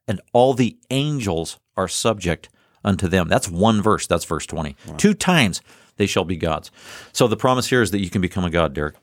and 0.06 0.20
all 0.34 0.52
the 0.52 0.76
angels 0.90 1.58
are 1.74 1.88
subject 1.88 2.50
unto 2.84 3.08
them. 3.08 3.28
That's 3.28 3.48
one 3.48 3.82
verse. 3.82 4.06
That's 4.06 4.24
verse 4.24 4.46
20. 4.46 4.76
Two 4.96 5.14
times 5.14 5.60
they 5.96 6.06
shall 6.06 6.24
be 6.24 6.36
gods. 6.36 6.70
So 7.12 7.26
the 7.26 7.36
promise 7.36 7.68
here 7.68 7.82
is 7.82 7.90
that 7.92 8.00
you 8.00 8.10
can 8.10 8.20
become 8.20 8.44
a 8.44 8.50
god, 8.50 8.74
Derek. 8.74 8.96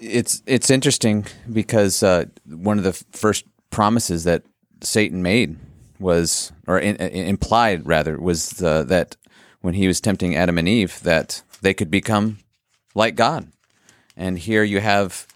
It's 0.00 0.42
it's 0.46 0.70
interesting 0.70 1.26
because 1.52 2.02
uh, 2.02 2.26
one 2.46 2.78
of 2.78 2.84
the 2.84 2.92
first 2.92 3.44
promises 3.70 4.24
that 4.24 4.44
Satan 4.82 5.22
made 5.22 5.56
was, 5.98 6.52
or 6.66 6.78
in, 6.78 6.96
in- 6.96 7.26
implied 7.26 7.86
rather, 7.86 8.18
was 8.18 8.62
uh, 8.62 8.82
that 8.84 9.16
when 9.60 9.74
he 9.74 9.86
was 9.86 10.00
tempting 10.00 10.34
Adam 10.34 10.58
and 10.58 10.68
Eve, 10.68 11.00
that 11.02 11.42
they 11.62 11.74
could 11.74 11.90
become 11.90 12.38
like 12.94 13.14
God. 13.14 13.50
And 14.16 14.38
here 14.38 14.62
you 14.62 14.80
have 14.80 15.26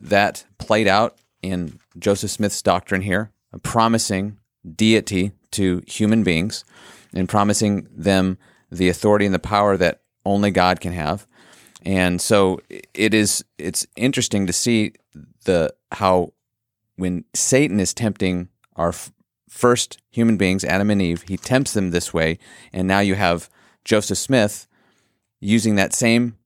that 0.00 0.44
played 0.58 0.86
out 0.88 1.16
in 1.42 1.78
Joseph 1.98 2.30
Smith's 2.30 2.60
doctrine 2.62 3.02
here, 3.02 3.30
promising 3.62 4.38
deity 4.76 5.32
to 5.52 5.82
human 5.86 6.22
beings 6.22 6.64
and 7.14 7.28
promising 7.28 7.88
them 7.90 8.38
the 8.70 8.88
authority 8.88 9.26
and 9.26 9.34
the 9.34 9.38
power 9.38 9.76
that 9.76 10.02
only 10.24 10.50
God 10.50 10.80
can 10.80 10.92
have. 10.92 11.26
And 11.82 12.20
so 12.20 12.60
it 12.94 13.14
is 13.14 13.44
it's 13.58 13.86
interesting 13.96 14.46
to 14.46 14.52
see 14.52 14.92
the 15.44 15.74
how 15.92 16.32
when 16.96 17.24
Satan 17.34 17.80
is 17.80 17.94
tempting 17.94 18.48
our 18.76 18.92
first 19.48 19.98
human 20.10 20.36
beings, 20.36 20.64
Adam 20.64 20.90
and 20.90 21.00
Eve, 21.00 21.22
he 21.22 21.36
tempts 21.36 21.72
them 21.72 21.90
this 21.90 22.12
way, 22.12 22.38
and 22.72 22.86
now 22.86 23.00
you 23.00 23.14
have 23.14 23.48
Joseph 23.84 24.18
Smith 24.18 24.68
using 25.40 25.74
that 25.76 25.94
same 25.94 26.36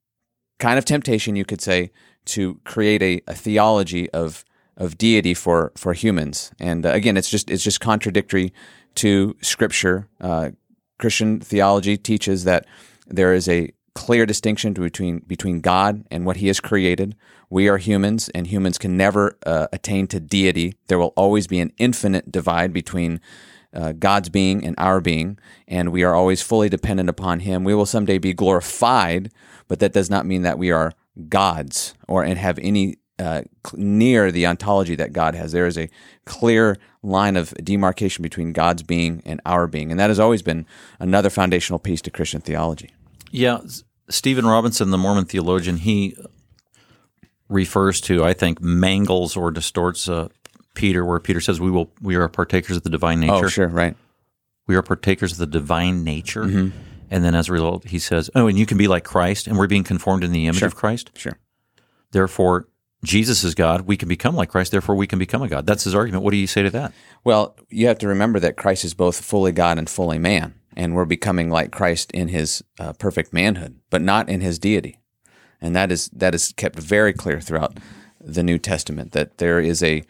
kind 0.59 0.79
of 0.79 0.85
temptation, 0.85 1.37
you 1.37 1.45
could 1.45 1.61
say, 1.61 1.91
to 2.27 2.61
create 2.65 3.03
a, 3.03 3.21
a 3.27 3.35
theology 3.35 4.09
of 4.11 4.45
of 4.77 4.99
deity 4.99 5.35
for 5.35 5.73
for 5.77 5.93
humans. 5.93 6.53
And 6.59 6.85
uh, 6.85 6.91
again, 6.91 7.17
it's 7.17 7.31
just 7.31 7.51
it's 7.51 7.63
just 7.63 7.81
contradictory 7.81 8.53
to 8.97 9.37
Scripture. 9.41 10.09
Uh, 10.21 10.51
Christian 10.99 11.41
theology 11.41 11.97
teaches 11.97 12.45
that 12.45 12.67
there 13.07 13.35
is 13.35 13.49
a 13.49 13.73
clear 13.95 14.27
distinction 14.27 14.73
between 14.73 15.21
between 15.21 15.61
God 15.61 16.05
and 16.11 16.27
what 16.27 16.37
He 16.39 16.49
has 16.49 16.61
created. 16.61 17.17
We 17.51 17.69
are 17.69 17.79
humans, 17.79 18.29
and 18.31 18.47
humans 18.47 18.79
can 18.79 18.97
never 18.97 19.37
uh, 19.47 19.69
attain 19.73 20.07
to 20.09 20.21
deity. 20.21 20.75
There 20.89 20.99
will 20.99 21.13
always 21.17 21.47
be 21.47 21.61
an 21.61 21.73
infinite 21.79 22.33
divide 22.33 22.73
between 22.73 23.21
uh, 23.73 23.93
God's 23.93 24.29
being 24.29 24.65
and 24.65 24.75
our 24.79 25.01
being, 25.01 25.39
and 25.69 25.93
we 25.93 26.03
are 26.03 26.15
always 26.15 26.43
fully 26.43 26.69
dependent 26.69 27.09
upon 27.09 27.41
Him. 27.41 27.65
We 27.65 27.75
will 27.75 27.87
someday 27.87 28.19
be 28.19 28.35
glorified, 28.35 29.31
but 29.69 29.79
that 29.81 29.93
does 29.93 30.11
not 30.11 30.27
mean 30.27 30.43
that 30.43 30.59
we 30.59 30.71
are 30.71 30.93
gods 31.29 31.95
or 32.09 32.25
and 32.25 32.39
have 32.39 32.59
any 32.59 32.97
uh, 33.19 33.43
near 33.75 34.33
the 34.33 34.47
ontology 34.47 34.97
that 34.97 35.13
God 35.13 35.35
has. 35.35 35.53
There 35.53 35.67
is 35.67 35.79
a 35.79 35.89
clear 36.25 36.77
line 37.03 37.37
of 37.37 37.55
demarcation 37.63 38.23
between 38.23 38.53
God's 38.53 38.83
being 38.83 39.23
and 39.25 39.41
our 39.47 39.67
being, 39.67 39.91
and 39.91 40.01
that 40.01 40.11
has 40.11 40.19
always 40.19 40.43
been 40.43 40.67
another 40.99 41.31
foundational 41.31 41.79
piece 41.79 42.01
to 42.03 42.11
Christian 42.11 42.41
theology. 42.41 42.91
Yeah, 43.31 43.61
Stephen 44.09 44.47
Robinson, 44.47 44.91
the 44.91 44.99
Mormon 44.99 45.25
theologian, 45.27 45.79
he 45.79 46.17
refers 47.49 48.01
to, 48.03 48.25
I 48.25 48.33
think, 48.33 48.61
mangles 48.61 49.37
or 49.37 49.51
distorts 49.51 50.09
uh, 50.09 50.29
Peter, 50.75 51.05
where 51.05 51.21
Peter 51.21 51.41
says, 51.41 51.61
"We 51.61 51.71
will, 51.71 51.91
we 52.01 52.17
are 52.17 52.29
partakers 52.29 52.77
of 52.77 52.83
the 52.83 52.91
divine 52.91 53.21
nature. 53.21 53.47
Oh, 53.47 53.49
sure, 53.49 53.69
right. 53.69 53.97
We 54.67 54.77
are 54.77 54.83
partakers 54.83 55.33
of 55.33 55.39
the 55.39 55.47
divine 55.47 56.05
nature." 56.05 56.43
And 57.11 57.23
then, 57.25 57.35
as 57.35 57.49
a 57.49 57.53
result, 57.53 57.85
he 57.85 57.99
says, 57.99 58.31
"Oh, 58.35 58.49
and 58.49 58.59
you 58.59 58.67
can 58.67 58.79
be 58.79 58.89
like 58.89 59.05
Christ, 59.05 59.47
and 59.47 59.57
we're 59.57 59.69
being 59.69 59.85
conformed 59.85 60.25
in 60.25 60.33
the 60.33 60.47
image 60.47 60.63
of 60.63 60.75
Christ. 60.75 61.11
Sure. 61.17 61.39
Therefore, 62.11 62.67
Jesus 63.05 63.45
is 63.45 63.55
God. 63.55 63.83
We 63.83 63.97
can 63.97 64.09
become 64.09 64.35
like 64.35 64.51
Christ. 64.51 64.73
Therefore, 64.73 64.95
we 64.95 65.07
can 65.07 65.19
become 65.19 65.43
a 65.43 65.49
God." 65.49 65.67
That's 65.67 65.85
his 65.85 65.95
argument. 65.95 66.25
What 66.25 66.33
do 66.33 66.37
you 66.37 66.47
say 66.47 66.63
to 66.63 66.71
that? 66.71 66.93
Well, 67.23 67.57
you 67.71 67.87
have 67.87 67.99
to 67.99 68.09
remember 68.09 68.41
that 68.41 68.57
Christ 68.57 68.85
is 68.85 68.95
both 68.95 69.25
fully 69.25 69.53
God 69.53 69.79
and 69.79 69.89
fully 69.89 70.19
man, 70.19 70.55
and 70.77 70.95
we're 70.95 71.05
becoming 71.05 71.51
like 71.51 71.71
Christ 71.71 72.11
in 72.13 72.29
his 72.29 72.63
uh, 72.79 72.93
perfect 72.95 73.33
manhood, 73.33 73.79
but 73.91 74.03
not 74.03 74.29
in 74.29 74.41
his 74.41 74.59
deity. 74.59 74.99
And 75.61 75.75
that 75.77 75.91
is 75.93 76.09
that 76.09 76.35
is 76.35 76.53
kept 76.53 76.79
very 76.79 77.13
clear 77.13 77.41
throughout 77.41 77.79
the 78.21 78.43
New 78.43 78.59
Testament 78.59 79.13
that 79.13 79.39
there 79.39 79.61
is 79.61 79.83
a 79.83 80.03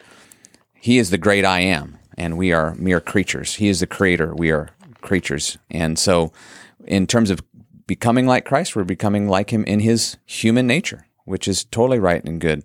he 0.84 0.98
is 0.98 1.10
the 1.10 1.18
great 1.18 1.44
I 1.44 1.60
am, 1.60 1.98
and 2.18 2.36
we 2.36 2.52
are 2.52 2.74
mere 2.74 3.00
creatures. 3.00 3.54
He 3.54 3.68
is 3.68 3.80
the 3.80 3.86
creator. 3.86 4.34
We 4.34 4.50
are 4.50 4.68
creatures. 5.00 5.56
And 5.70 5.98
so, 5.98 6.32
in 6.86 7.06
terms 7.06 7.30
of 7.30 7.40
becoming 7.86 8.26
like 8.26 8.44
Christ, 8.44 8.76
we're 8.76 8.84
becoming 8.84 9.28
like 9.28 9.50
him 9.50 9.64
in 9.64 9.80
his 9.80 10.16
human 10.26 10.66
nature, 10.66 11.06
which 11.24 11.48
is 11.48 11.64
totally 11.64 11.98
right 11.98 12.24
and 12.24 12.40
good. 12.40 12.64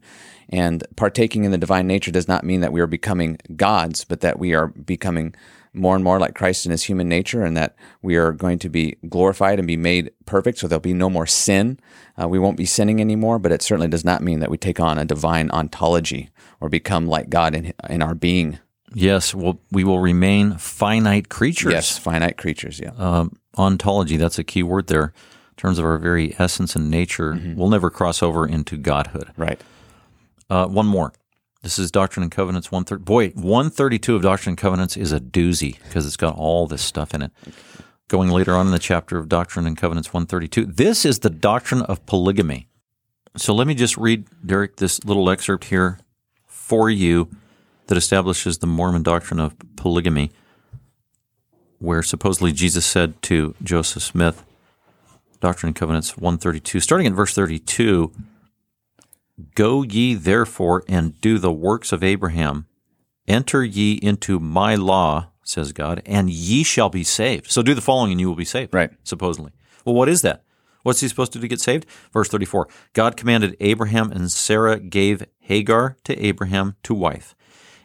And 0.50 0.84
partaking 0.96 1.44
in 1.44 1.52
the 1.52 1.58
divine 1.58 1.88
nature 1.88 2.12
does 2.12 2.28
not 2.28 2.44
mean 2.44 2.62
that 2.62 2.74
we 2.74 2.82
are 2.82 2.88
becoming 2.88 3.38
gods, 3.56 4.04
but 4.04 4.22
that 4.22 4.40
we 4.40 4.54
are 4.54 4.68
becoming 4.68 5.36
more 5.74 5.94
and 5.94 6.04
more 6.04 6.20
like 6.20 6.34
Christ 6.34 6.66
in 6.66 6.72
his 6.72 6.84
human 6.84 7.08
nature, 7.08 7.44
and 7.44 7.56
that 7.56 7.76
we 8.02 8.16
are 8.16 8.32
going 8.32 8.58
to 8.60 8.70
be 8.70 8.98
glorified 9.08 9.60
and 9.60 9.68
be 9.68 9.78
made 9.78 10.12
perfect. 10.26 10.58
So 10.58 10.68
there'll 10.68 10.80
be 10.80 10.94
no 10.94 11.10
more 11.10 11.28
sin. 11.28 11.80
Uh, 12.20 12.28
we 12.28 12.40
won't 12.40 12.58
be 12.58 12.66
sinning 12.66 13.00
anymore, 13.00 13.38
but 13.38 13.52
it 13.52 13.62
certainly 13.62 13.88
does 13.88 14.04
not 14.04 14.24
mean 14.24 14.40
that 14.40 14.50
we 14.50 14.58
take 14.58 14.80
on 14.80 14.98
a 14.98 15.06
divine 15.06 15.52
ontology 15.52 16.32
or 16.60 16.70
become 16.70 17.06
like 17.06 17.30
God 17.30 17.54
in, 17.54 17.74
in 17.88 18.02
our 18.02 18.16
being. 18.16 18.58
Yes, 18.96 19.36
well, 19.36 19.60
we 19.72 19.84
will 19.84 20.00
remain 20.00 20.58
finite 20.58 21.30
creatures. 21.30 21.72
Yes, 21.72 21.98
finite 22.00 22.38
creatures. 22.38 22.80
Yeah. 22.80 22.92
Um, 22.98 23.38
ontology, 23.56 24.18
that's 24.18 24.40
a 24.40 24.44
key 24.44 24.64
word 24.64 24.88
there. 24.88 25.14
In 25.60 25.62
terms 25.62 25.78
of 25.78 25.84
our 25.84 25.98
very 25.98 26.34
essence 26.40 26.78
and 26.78 26.90
nature, 26.90 27.38
we'll 27.58 27.68
never 27.68 27.90
cross 27.90 28.24
over 28.24 28.48
into 28.48 28.78
godhood. 28.78 29.30
Right. 29.36 29.60
Uh, 30.50 30.68
one 30.68 30.86
more. 30.86 31.12
This 31.64 31.78
is 31.78 31.92
Doctrine 31.92 32.24
and 32.24 32.32
Covenants 32.32 32.72
130. 32.72 33.04
Boy, 33.04 33.32
132 33.32 34.16
of 34.16 34.22
Doctrine 34.22 34.52
and 34.52 34.58
Covenants 34.58 34.96
is 34.96 35.12
a 35.12 35.20
doozy 35.20 35.78
because 35.84 36.06
it's 36.06 36.16
got 36.16 36.38
all 36.38 36.66
this 36.66 36.82
stuff 36.82 37.14
in 37.14 37.22
it. 37.22 37.32
Going 38.08 38.30
later 38.30 38.56
on 38.56 38.68
in 38.68 38.72
the 38.72 38.80
chapter 38.80 39.18
of 39.18 39.28
Doctrine 39.28 39.68
and 39.68 39.76
Covenants 39.76 40.14
132. 40.14 40.66
This 40.66 41.04
is 41.04 41.20
the 41.20 41.30
doctrine 41.30 41.82
of 41.82 42.06
polygamy. 42.06 42.70
So 43.36 43.54
let 43.54 43.68
me 43.68 43.76
just 43.76 43.98
read, 43.98 44.28
Derek, 44.46 44.78
this 44.78 45.04
little 45.04 45.30
excerpt 45.30 45.66
here 45.66 46.00
for 46.48 46.90
you 46.90 47.30
that 47.88 47.98
establishes 47.98 48.60
the 48.60 48.68
Mormon 48.68 49.04
doctrine 49.04 49.42
of 49.42 49.58
polygamy, 49.76 50.32
where 51.80 52.02
supposedly 52.02 52.54
Jesus 52.54 52.86
said 52.86 53.22
to 53.24 53.56
Joseph 53.62 54.04
Smith, 54.04 54.46
Doctrine 55.40 55.70
and 55.70 55.76
Covenants 55.76 56.18
132, 56.18 56.80
starting 56.80 57.08
in 57.08 57.16
verse 57.16 57.34
32, 57.34 58.12
Go 59.56 59.84
ye 59.84 60.16
therefore 60.16 60.84
and 60.88 61.20
do 61.22 61.38
the 61.38 61.52
works 61.52 61.92
of 61.92 62.04
Abraham. 62.04 62.66
Enter 63.28 63.64
ye 63.64 63.94
into 63.94 64.40
my 64.40 64.76
law, 64.76 65.30
says 65.44 65.72
God, 65.72 66.02
and 66.06 66.30
ye 66.30 66.64
shall 66.64 66.90
be 66.90 67.04
saved. 67.04 67.50
So 67.50 67.62
do 67.62 67.74
the 67.74 67.82
following 67.82 68.12
and 68.12 68.20
you 68.20 68.28
will 68.28 68.36
be 68.36 68.46
saved. 68.46 68.74
Right. 68.74 68.92
Supposedly. 69.04 69.52
Well, 69.86 69.96
what 69.96 70.10
is 70.10 70.22
that? 70.24 70.44
What's 70.84 71.02
he 71.02 71.08
supposed 71.08 71.34
to 71.34 71.40
do 71.40 71.44
to 71.44 71.48
get 71.48 71.62
saved? 71.62 71.86
Verse 72.12 72.30
34 72.30 72.68
God 72.94 73.18
commanded 73.18 73.56
Abraham, 73.60 74.12
and 74.12 74.32
Sarah 74.32 74.80
gave 74.80 75.26
Hagar 75.40 75.98
to 76.06 76.26
Abraham 76.26 76.76
to 76.84 76.94
wife. 76.94 77.36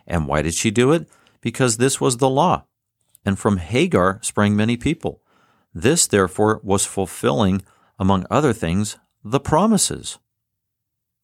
And 0.06 0.26
why 0.26 0.42
did 0.42 0.54
she 0.54 0.70
do 0.70 0.92
it? 0.92 1.08
Because 1.40 1.76
this 1.76 2.00
was 2.00 2.16
the 2.16 2.28
law. 2.28 2.64
And 3.24 3.38
from 3.38 3.58
Hagar 3.58 4.18
sprang 4.22 4.54
many 4.56 4.76
people. 4.76 5.22
This, 5.74 6.06
therefore, 6.06 6.60
was 6.62 6.86
fulfilling, 6.86 7.62
among 7.98 8.26
other 8.30 8.52
things, 8.52 8.96
the 9.24 9.40
promises. 9.40 10.18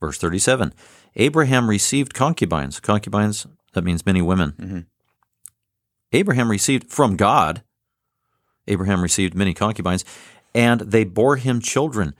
Verse 0.00 0.18
37 0.18 0.72
Abraham 1.16 1.68
received 1.68 2.14
concubines. 2.14 2.80
Concubines, 2.80 3.46
that 3.74 3.84
means 3.84 4.06
many 4.06 4.22
women. 4.22 4.52
Mm-hmm. 4.52 4.80
Abraham 6.12 6.50
received 6.50 6.90
from 6.90 7.16
God, 7.16 7.62
Abraham 8.66 9.02
received 9.02 9.34
many 9.34 9.54
concubines, 9.54 10.04
and 10.54 10.80
they 10.80 11.04
bore 11.04 11.36
him 11.36 11.60
children. 11.60 12.14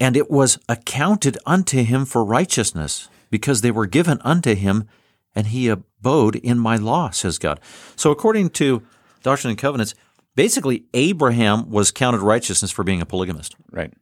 And 0.00 0.16
it 0.16 0.30
was 0.30 0.58
accounted 0.68 1.38
unto 1.46 1.84
him 1.84 2.04
for 2.04 2.24
righteousness, 2.24 3.08
because 3.30 3.60
they 3.60 3.70
were 3.70 3.86
given 3.86 4.20
unto 4.22 4.54
him, 4.54 4.88
and 5.34 5.48
he 5.48 5.68
abode 5.68 6.36
in 6.36 6.58
my 6.58 6.76
law, 6.76 7.10
says 7.10 7.38
God. 7.38 7.60
So, 7.96 8.10
according 8.10 8.50
to 8.50 8.82
Doctrine 9.22 9.50
and 9.50 9.58
Covenants, 9.58 9.94
basically 10.34 10.84
Abraham 10.94 11.70
was 11.70 11.90
counted 11.90 12.20
righteousness 12.20 12.70
for 12.70 12.84
being 12.84 13.00
a 13.00 13.06
polygamist. 13.06 13.56
Right. 13.70 13.92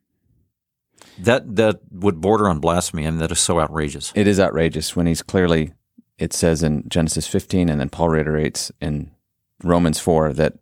That 1.18 1.56
that 1.56 1.80
would 1.90 2.20
border 2.20 2.48
on 2.48 2.58
blasphemy, 2.58 3.04
I 3.04 3.08
and 3.08 3.20
that 3.20 3.32
is 3.32 3.40
so 3.40 3.60
outrageous. 3.60 4.12
It 4.14 4.26
is 4.26 4.40
outrageous 4.40 4.96
when 4.96 5.06
he's 5.06 5.22
clearly, 5.22 5.74
it 6.18 6.32
says 6.32 6.62
in 6.62 6.88
Genesis 6.88 7.26
15, 7.26 7.68
and 7.68 7.80
then 7.80 7.90
Paul 7.90 8.10
reiterates 8.10 8.72
in 8.80 9.10
Romans 9.62 10.00
4 10.00 10.32
that 10.34 10.54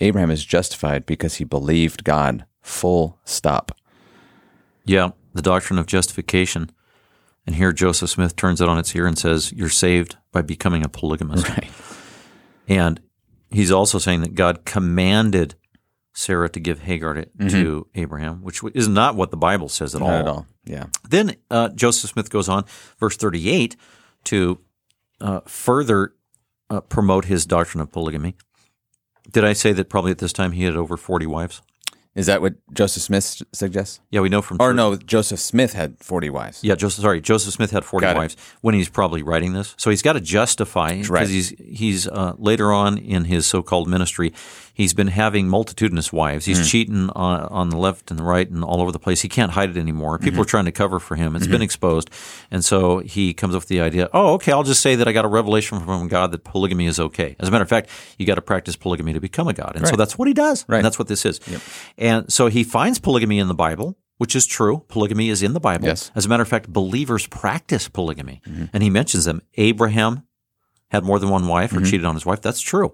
Abraham 0.00 0.30
is 0.30 0.44
justified 0.44 1.06
because 1.06 1.36
he 1.36 1.44
believed 1.44 2.04
God, 2.04 2.44
full 2.60 3.18
stop. 3.24 3.78
Yeah, 4.84 5.10
the 5.32 5.42
doctrine 5.42 5.78
of 5.78 5.86
justification. 5.86 6.70
And 7.46 7.56
here 7.56 7.72
Joseph 7.72 8.10
Smith 8.10 8.36
turns 8.36 8.60
it 8.60 8.68
on 8.68 8.78
its 8.78 8.94
ear 8.96 9.06
and 9.06 9.18
says, 9.18 9.52
You're 9.52 9.68
saved 9.68 10.16
by 10.32 10.42
becoming 10.42 10.84
a 10.84 10.88
polygamist. 10.88 11.48
Right. 11.48 11.70
And 12.66 13.00
he's 13.54 13.70
also 13.70 13.98
saying 13.98 14.20
that 14.22 14.34
God 14.34 14.64
commanded 14.64 15.54
Sarah 16.12 16.48
to 16.48 16.60
give 16.60 16.80
Hagar 16.80 17.14
to, 17.14 17.26
to 17.48 17.86
Abraham, 17.94 18.42
which 18.42 18.62
is 18.74 18.88
not 18.88 19.16
what 19.16 19.30
the 19.30 19.36
Bible 19.36 19.68
says 19.68 19.94
at 19.94 20.02
all. 20.02 20.08
Not 20.08 20.20
at 20.20 20.28
all. 20.28 20.46
Yeah. 20.64 20.86
Then 21.08 21.36
uh, 21.50 21.70
Joseph 21.70 22.10
Smith 22.10 22.30
goes 22.30 22.48
on, 22.48 22.64
verse 22.98 23.16
38, 23.16 23.76
to 24.24 24.58
uh, 25.20 25.40
further 25.46 26.14
uh, 26.70 26.80
promote 26.82 27.24
his 27.26 27.46
doctrine 27.46 27.80
of 27.80 27.90
polygamy. 27.90 28.36
Did 29.30 29.44
I 29.44 29.54
say 29.54 29.72
that 29.72 29.88
probably 29.88 30.12
at 30.12 30.18
this 30.18 30.32
time 30.32 30.52
he 30.52 30.64
had 30.64 30.76
over 30.76 30.96
40 30.96 31.26
wives? 31.26 31.62
Is 32.14 32.26
that 32.26 32.40
what 32.40 32.54
Joseph 32.72 33.02
Smith 33.02 33.42
suggests? 33.52 34.00
Yeah, 34.10 34.20
we 34.20 34.28
know 34.28 34.40
from. 34.40 34.58
Or 34.60 34.72
no, 34.72 34.94
Joseph 34.94 35.40
Smith 35.40 35.72
had 35.72 35.98
40 35.98 36.30
wives. 36.30 36.60
Yeah, 36.62 36.76
Joseph. 36.76 37.02
Sorry, 37.02 37.20
Joseph 37.20 37.52
Smith 37.54 37.72
had 37.72 37.84
forty 37.84 38.04
Got 38.06 38.14
it. 38.14 38.18
wives 38.18 38.36
when 38.60 38.74
he's 38.74 38.88
probably 38.88 39.22
writing 39.22 39.52
this, 39.52 39.74
so 39.78 39.90
he's 39.90 40.02
got 40.02 40.12
to 40.12 40.20
justify 40.20 40.90
because 40.94 41.10
Right. 41.10 41.28
he's 41.28 41.48
he's 41.58 42.06
uh, 42.06 42.34
later 42.38 42.72
on 42.72 42.98
in 42.98 43.24
his 43.24 43.46
so-called 43.46 43.88
ministry, 43.88 44.32
he's 44.74 44.92
been 44.92 45.06
having 45.06 45.48
multitudinous 45.48 46.12
wives. 46.12 46.44
He's 46.44 46.58
hmm. 46.58 46.64
cheating 46.64 47.10
on, 47.10 47.40
on 47.46 47.70
the 47.70 47.78
left 47.78 48.10
and 48.10 48.20
the 48.20 48.24
right 48.24 48.48
and 48.48 48.62
all 48.62 48.82
over 48.82 48.92
the 48.92 48.98
place. 48.98 49.22
He 49.22 49.28
can't 49.28 49.52
hide 49.52 49.70
it 49.70 49.78
anymore. 49.78 50.18
People 50.18 50.34
Mm-hmm. 50.34 50.42
are 50.42 50.44
trying 50.44 50.64
to 50.66 50.72
cover 50.72 50.98
for 51.00 51.14
him. 51.14 51.36
It's 51.36 51.44
mm-hmm. 51.44 51.52
been 51.52 51.62
exposed, 51.62 52.10
and 52.50 52.64
so 52.64 52.98
he 52.98 53.32
comes 53.32 53.54
up 53.54 53.62
with 53.62 53.68
the 53.68 53.80
idea. 53.80 54.10
Oh, 54.12 54.34
okay, 54.34 54.50
I'll 54.52 54.64
just 54.64 54.82
say 54.82 54.96
that 54.96 55.06
I 55.06 55.12
got 55.12 55.24
a 55.24 55.28
revelation 55.28 55.78
from 55.80 56.08
God 56.08 56.32
that 56.32 56.42
polygamy 56.44 56.86
is 56.86 56.98
okay. 56.98 57.36
As 57.38 57.48
a 57.48 57.50
matter 57.50 57.62
of 57.62 57.68
fact, 57.68 57.88
you 58.18 58.26
got 58.26 58.34
to 58.34 58.42
practice 58.42 58.74
polygamy 58.74 59.12
to 59.12 59.20
become 59.20 59.46
a 59.46 59.52
god, 59.52 59.76
and 59.76 59.86
so 59.86 59.96
that's 59.96 60.18
what 60.18 60.28
he 60.28 60.34
does. 60.34 60.64
Right. 60.68 60.78
And 60.78 60.84
that's 60.84 60.98
what 60.98 61.08
this 61.08 61.24
is. 61.24 61.40
And 61.96 62.30
so 62.32 62.48
he 62.48 62.64
finds 62.64 62.98
polygamy 62.98 63.38
in 63.38 63.48
the 63.48 63.54
Bible. 63.54 63.96
Which 64.16 64.36
is 64.36 64.46
true. 64.46 64.84
Polygamy 64.86 65.28
is 65.28 65.42
in 65.42 65.54
the 65.54 65.60
Bible. 65.60 65.86
Yes. 65.86 66.12
As 66.14 66.24
a 66.24 66.28
matter 66.28 66.44
of 66.44 66.48
fact, 66.48 66.72
believers 66.72 67.26
practice 67.26 67.88
polygamy. 67.88 68.40
Mm-hmm. 68.46 68.66
And 68.72 68.80
he 68.80 68.88
mentions 68.88 69.24
them. 69.24 69.42
Abraham 69.54 70.22
had 70.88 71.02
more 71.02 71.18
than 71.18 71.30
one 71.30 71.48
wife 71.48 71.72
or 71.72 71.76
mm-hmm. 71.76 71.86
cheated 71.86 72.06
on 72.06 72.14
his 72.14 72.24
wife. 72.24 72.40
That's 72.40 72.60
true. 72.60 72.92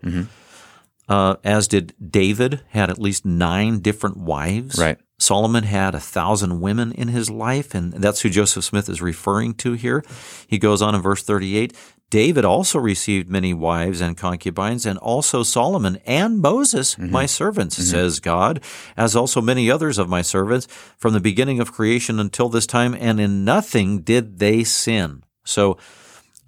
Uh, 1.10 1.34
as 1.42 1.66
did 1.66 1.92
David, 2.00 2.60
had 2.68 2.88
at 2.88 2.98
least 2.98 3.26
nine 3.26 3.80
different 3.80 4.16
wives. 4.16 4.78
Right. 4.78 4.96
Solomon 5.18 5.64
had 5.64 5.94
a 5.94 6.00
thousand 6.00 6.60
women 6.60 6.92
in 6.92 7.08
his 7.08 7.28
life, 7.28 7.74
and 7.74 7.92
that's 7.92 8.20
who 8.20 8.30
Joseph 8.30 8.64
Smith 8.64 8.88
is 8.88 9.02
referring 9.02 9.54
to 9.54 9.72
here. 9.72 10.04
He 10.46 10.56
goes 10.56 10.80
on 10.80 10.94
in 10.94 11.02
verse 11.02 11.24
38 11.24 11.76
David 12.10 12.44
also 12.44 12.78
received 12.80 13.28
many 13.28 13.54
wives 13.54 14.00
and 14.00 14.16
concubines, 14.16 14.84
and 14.84 14.98
also 14.98 15.44
Solomon 15.44 16.00
and 16.04 16.40
Moses, 16.40 16.98
my 16.98 17.24
servants, 17.24 17.76
says 17.76 18.18
God, 18.18 18.60
as 18.96 19.14
also 19.14 19.40
many 19.40 19.70
others 19.70 19.96
of 19.96 20.08
my 20.08 20.20
servants, 20.20 20.66
from 20.96 21.12
the 21.12 21.20
beginning 21.20 21.60
of 21.60 21.72
creation 21.72 22.18
until 22.18 22.48
this 22.48 22.66
time, 22.66 22.96
and 22.98 23.20
in 23.20 23.44
nothing 23.44 24.00
did 24.00 24.40
they 24.40 24.64
sin. 24.64 25.22
So, 25.44 25.78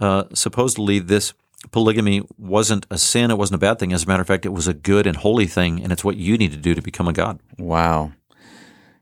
uh, 0.01 0.25
supposedly, 0.35 0.99
this 0.99 1.33
polygamy 1.71 2.23
wasn't 2.39 2.87
a 2.91 2.99
sin, 2.99 3.31
it 3.31 3.39
wasn't 3.39 3.57
a 3.57 3.67
bad 3.67 3.79
thing. 3.79 3.93
As 3.93 4.05
a 4.05 4.07
matter 4.07 4.21
of 4.21 4.27
fact, 4.27 4.47
it 4.47 4.53
was 4.53 4.67
a 4.67 4.75
good 4.75 5.07
and 5.07 5.17
holy 5.17 5.47
thing, 5.47 5.83
and 5.83 5.93
it's 5.93 6.05
what 6.05 6.17
you 6.17 6.37
need 6.37 6.53
to 6.53 6.59
do 6.59 6.75
to 6.75 6.83
become 6.83 7.09
a 7.09 7.13
God. 7.13 7.39
Wow. 7.59 8.13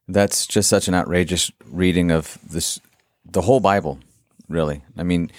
That's 0.09 0.47
just 0.47 0.69
such 0.69 0.89
an 0.89 0.95
outrageous 0.95 1.51
reading 1.67 2.11
of 2.11 2.39
this 2.49 2.81
the 3.25 3.43
whole 3.43 3.61
Bible, 3.61 4.01
really. 4.49 4.83
I 4.97 5.05
mean, 5.05 5.31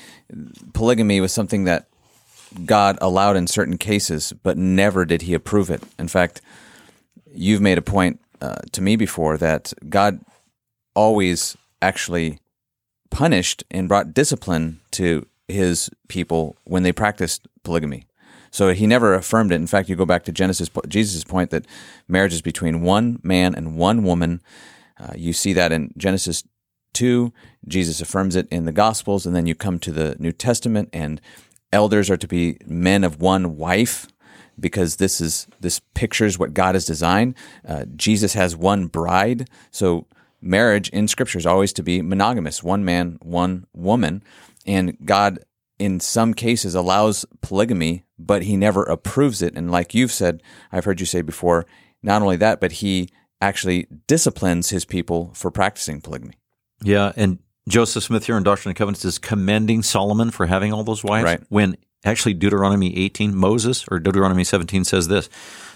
polygamy 0.73 1.19
was 1.19 1.33
something 1.33 1.65
that 1.65 1.87
God 2.65 2.97
allowed 3.01 3.35
in 3.35 3.47
certain 3.47 3.77
cases, 3.77 4.33
but 4.43 4.57
never 4.57 5.05
did 5.05 5.23
he 5.23 5.33
approve 5.33 5.69
it. 5.69 5.83
In 5.99 6.07
fact, 6.07 6.41
you've 7.33 7.61
made 7.61 7.77
a 7.77 7.81
point 7.81 8.19
uh, 8.41 8.59
to 8.71 8.81
me 8.81 8.95
before 8.95 9.37
that 9.37 9.73
God 9.87 10.21
always 10.95 11.57
actually 11.81 12.39
punished 13.09 13.63
and 13.69 13.87
brought 13.87 14.13
discipline 14.13 14.79
to 14.91 15.27
his 15.51 15.89
people 16.07 16.55
when 16.63 16.83
they 16.83 16.91
practiced 16.91 17.47
polygamy. 17.63 18.05
So 18.51 18.73
he 18.73 18.85
never 18.85 19.13
affirmed 19.13 19.51
it. 19.51 19.55
In 19.55 19.67
fact, 19.67 19.87
you 19.87 19.95
go 19.95 20.05
back 20.05 20.23
to 20.25 20.31
Genesis, 20.31 20.69
Jesus' 20.87 21.23
point 21.23 21.51
that 21.51 21.65
marriage 22.07 22.33
is 22.33 22.41
between 22.41 22.81
one 22.81 23.19
man 23.23 23.55
and 23.55 23.77
one 23.77 24.03
woman. 24.03 24.41
Uh, 24.99 25.13
you 25.15 25.31
see 25.31 25.53
that 25.53 25.71
in 25.71 25.93
Genesis 25.97 26.43
2. 26.93 27.31
Jesus 27.67 28.01
affirms 28.01 28.35
it 28.35 28.47
in 28.51 28.65
the 28.65 28.71
Gospels. 28.73 29.25
And 29.25 29.35
then 29.35 29.45
you 29.45 29.55
come 29.55 29.79
to 29.79 29.91
the 29.91 30.17
New 30.19 30.33
Testament, 30.33 30.89
and 30.91 31.21
elders 31.71 32.09
are 32.09 32.17
to 32.17 32.27
be 32.27 32.57
men 32.65 33.03
of 33.03 33.21
one 33.21 33.55
wife 33.55 34.07
because 34.59 34.97
this 34.97 35.21
is 35.21 35.47
this 35.59 35.79
pictures 35.93 36.37
what 36.37 36.53
God 36.53 36.75
has 36.75 36.85
designed. 36.85 37.35
Uh, 37.67 37.85
Jesus 37.95 38.33
has 38.33 38.55
one 38.55 38.87
bride, 38.87 39.49
so 39.71 40.05
marriage 40.41 40.89
in 40.89 41.07
Scripture 41.07 41.39
is 41.39 41.45
always 41.45 41.73
to 41.73 41.83
be 41.83 42.01
monogamous: 42.01 42.63
one 42.63 42.85
man, 42.85 43.17
one 43.21 43.65
woman. 43.73 44.23
And 44.65 44.97
God, 45.05 45.39
in 45.79 45.99
some 45.99 46.33
cases, 46.33 46.75
allows 46.75 47.25
polygamy, 47.41 48.03
but 48.19 48.43
He 48.43 48.55
never 48.57 48.83
approves 48.83 49.41
it. 49.41 49.55
And 49.55 49.71
like 49.71 49.93
you've 49.93 50.11
said, 50.11 50.41
I've 50.71 50.85
heard 50.85 50.99
you 50.99 51.05
say 51.05 51.21
before, 51.21 51.65
not 52.03 52.21
only 52.21 52.37
that, 52.37 52.59
but 52.59 52.73
He 52.73 53.09
actually 53.41 53.87
disciplines 54.07 54.69
His 54.69 54.85
people 54.85 55.31
for 55.33 55.49
practicing 55.51 56.01
polygamy. 56.01 56.35
Yeah, 56.83 57.11
and 57.15 57.39
Joseph 57.69 58.03
Smith 58.03 58.25
here 58.25 58.37
in 58.37 58.43
Doctrine 58.43 58.71
and 58.71 58.77
Covenants 58.77 59.05
is 59.05 59.17
commending 59.19 59.83
Solomon 59.83 60.31
for 60.31 60.47
having 60.47 60.73
all 60.73 60.83
those 60.83 61.03
wives 61.03 61.25
Right. 61.25 61.41
when 61.49 61.77
actually 62.03 62.33
Deuteronomy 62.33 62.97
18, 62.97 63.35
Moses, 63.35 63.85
or 63.89 63.99
Deuteronomy 63.99 64.43
17 64.43 64.83
says 64.83 65.07
this. 65.07 65.29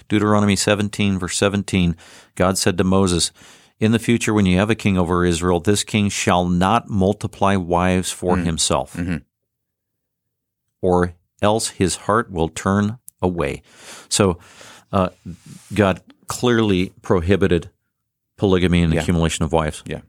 Deuteronomy 0.08 0.56
17, 0.56 1.18
verse 1.18 1.36
17, 1.36 1.96
God 2.34 2.58
said 2.58 2.76
to 2.78 2.84
Moses, 2.84 3.32
In 3.78 3.92
the 3.92 3.98
future, 3.98 4.32
when 4.32 4.46
you 4.46 4.56
have 4.58 4.70
a 4.70 4.74
king 4.74 4.96
over 4.96 5.24
Israel, 5.24 5.60
this 5.60 5.84
king 5.84 6.08
shall 6.08 6.46
not 6.46 6.88
multiply 6.88 7.56
wives 7.56 8.10
for 8.10 8.38
himself, 8.38 8.94
Mhm. 8.94 9.22
or 10.80 11.14
else 11.42 11.68
his 11.68 11.96
heart 11.96 12.30
will 12.30 12.48
turn 12.48 12.98
away. 13.20 13.62
So 14.08 14.38
uh, 14.92 15.08
God 15.74 16.00
clearly 16.26 16.92
prohibited 17.02 17.70
polygamy 18.36 18.82
and 18.82 18.94
Yeah. 18.94 19.00
accumulation 19.02 19.44
of 19.44 19.52
wives. 19.52 19.82
Yeah. 19.86 20.00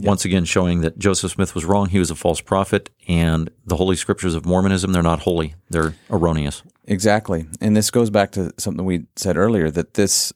Once 0.00 0.24
again, 0.24 0.46
showing 0.46 0.80
that 0.80 0.98
Joseph 0.98 1.32
Smith 1.32 1.54
was 1.54 1.66
wrong. 1.66 1.88
He 1.90 1.98
was 1.98 2.10
a 2.10 2.14
false 2.14 2.40
prophet, 2.40 2.88
and 3.08 3.50
the 3.66 3.76
Holy 3.76 3.96
Scriptures 3.96 4.34
of 4.34 4.46
Mormonism, 4.46 4.92
they're 4.92 5.02
not 5.02 5.20
holy, 5.20 5.54
they're 5.68 5.94
erroneous. 6.08 6.62
Exactly. 6.86 7.46
And 7.60 7.76
this 7.76 7.90
goes 7.90 8.08
back 8.08 8.32
to 8.32 8.52
something 8.56 8.86
we 8.86 9.04
said 9.16 9.36
earlier 9.36 9.70
that 9.70 9.94
this 9.94 10.32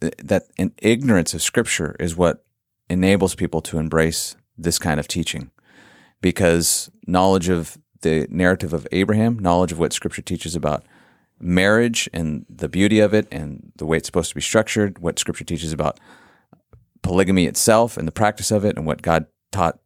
that 0.00 0.44
an 0.58 0.72
ignorance 0.78 1.34
of 1.34 1.42
scripture 1.42 1.96
is 2.00 2.16
what 2.16 2.44
enables 2.88 3.34
people 3.34 3.60
to 3.62 3.78
embrace 3.78 4.36
this 4.56 4.78
kind 4.78 4.98
of 4.98 5.08
teaching. 5.08 5.50
Because 6.20 6.90
knowledge 7.06 7.48
of 7.48 7.78
the 8.02 8.26
narrative 8.30 8.72
of 8.72 8.86
Abraham, 8.92 9.38
knowledge 9.38 9.72
of 9.72 9.78
what 9.78 9.92
scripture 9.92 10.22
teaches 10.22 10.54
about 10.54 10.84
marriage 11.38 12.08
and 12.12 12.44
the 12.48 12.68
beauty 12.68 13.00
of 13.00 13.14
it 13.14 13.26
and 13.30 13.72
the 13.76 13.86
way 13.86 13.96
it's 13.96 14.06
supposed 14.06 14.28
to 14.30 14.34
be 14.34 14.40
structured, 14.40 14.98
what 14.98 15.18
scripture 15.18 15.44
teaches 15.44 15.72
about 15.72 15.98
polygamy 17.02 17.46
itself 17.46 17.96
and 17.96 18.06
the 18.06 18.12
practice 18.12 18.50
of 18.50 18.64
it 18.64 18.76
and 18.76 18.86
what 18.86 19.02
God 19.02 19.26
taught 19.52 19.78